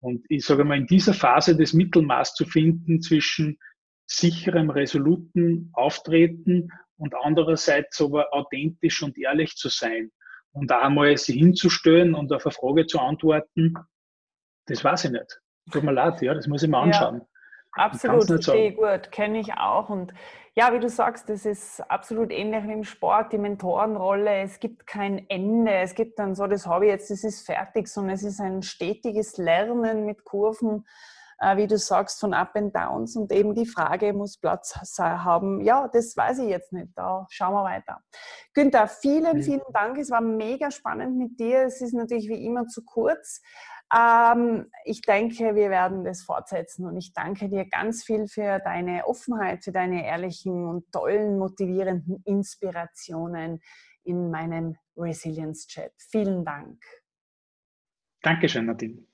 Und 0.00 0.24
ich 0.28 0.44
sage 0.44 0.64
mal, 0.64 0.76
in 0.76 0.86
dieser 0.86 1.14
Phase 1.14 1.56
das 1.56 1.72
Mittelmaß 1.72 2.34
zu 2.34 2.44
finden 2.44 3.00
zwischen 3.00 3.58
sicherem, 4.06 4.70
resoluten 4.70 5.70
Auftreten 5.72 6.68
und 6.96 7.14
andererseits 7.22 8.00
aber 8.00 8.32
authentisch 8.32 9.02
und 9.02 9.18
ehrlich 9.18 9.56
zu 9.56 9.68
sein 9.68 10.12
und 10.52 10.70
da 10.70 10.80
einmal 10.82 11.16
sie 11.16 11.38
hinzustellen 11.38 12.14
und 12.14 12.32
auf 12.32 12.46
eine 12.46 12.52
Frage 12.52 12.86
zu 12.86 12.98
antworten, 12.98 13.74
das 14.66 14.82
weiß 14.82 15.06
ich 15.06 15.10
nicht. 15.12 15.40
Tut 15.70 15.82
mir 15.82 15.92
leid, 15.92 16.22
ja, 16.22 16.34
das 16.34 16.46
muss 16.46 16.62
ich 16.62 16.68
mir 16.68 16.78
anschauen. 16.78 17.18
Ja. 17.20 17.26
Absolut, 17.76 18.26
verstehe 18.26 18.72
gut, 18.72 19.12
kenne 19.12 19.38
ich 19.38 19.54
auch. 19.54 19.88
Und 19.88 20.12
ja, 20.54 20.72
wie 20.72 20.80
du 20.80 20.88
sagst, 20.88 21.28
das 21.28 21.44
ist 21.44 21.80
absolut 21.90 22.32
ähnlich 22.32 22.66
wie 22.66 22.72
im 22.72 22.84
Sport, 22.84 23.32
die 23.32 23.38
Mentorenrolle. 23.38 24.38
Es 24.40 24.58
gibt 24.58 24.86
kein 24.86 25.28
Ende. 25.28 25.72
Es 25.72 25.94
gibt 25.94 26.18
dann 26.18 26.34
so, 26.34 26.46
das 26.46 26.66
habe 26.66 26.86
ich 26.86 26.92
jetzt, 26.92 27.10
das 27.10 27.24
ist 27.24 27.44
fertig, 27.44 27.88
sondern 27.88 28.14
es 28.14 28.22
ist 28.22 28.40
ein 28.40 28.62
stetiges 28.62 29.36
Lernen 29.36 30.06
mit 30.06 30.24
Kurven, 30.24 30.86
äh, 31.40 31.58
wie 31.58 31.66
du 31.66 31.76
sagst, 31.76 32.20
von 32.20 32.32
Up 32.32 32.56
and 32.56 32.74
Downs. 32.74 33.16
Und 33.16 33.30
eben 33.32 33.54
die 33.54 33.66
Frage 33.66 34.14
muss 34.14 34.38
Platz 34.38 34.74
haben. 34.98 35.60
Ja, 35.60 35.88
das 35.88 36.16
weiß 36.16 36.38
ich 36.38 36.48
jetzt 36.48 36.72
nicht. 36.72 36.88
Da 36.96 37.26
schauen 37.28 37.52
wir 37.52 37.64
weiter. 37.64 38.00
Günther, 38.54 38.88
vielen, 38.88 39.42
vielen 39.42 39.60
Dank. 39.74 39.98
Es 39.98 40.10
war 40.10 40.22
mega 40.22 40.70
spannend 40.70 41.18
mit 41.18 41.38
dir. 41.38 41.64
Es 41.64 41.82
ist 41.82 41.92
natürlich 41.92 42.30
wie 42.30 42.46
immer 42.46 42.66
zu 42.66 42.82
kurz. 42.82 43.42
Ähm, 43.94 44.70
ich 44.84 45.02
denke, 45.02 45.54
wir 45.54 45.70
werden 45.70 46.04
das 46.04 46.22
fortsetzen 46.22 46.86
und 46.86 46.96
ich 46.96 47.12
danke 47.12 47.48
dir 47.48 47.66
ganz 47.66 48.04
viel 48.04 48.26
für 48.26 48.58
deine 48.58 49.06
Offenheit, 49.06 49.62
für 49.62 49.72
deine 49.72 50.04
ehrlichen 50.04 50.66
und 50.66 50.90
tollen, 50.90 51.38
motivierenden 51.38 52.22
Inspirationen 52.24 53.60
in 54.02 54.30
meinem 54.30 54.76
Resilience-Chat. 54.96 55.92
Vielen 55.98 56.44
Dank. 56.44 56.82
Dankeschön, 58.22 58.66
Nadine. 58.66 59.06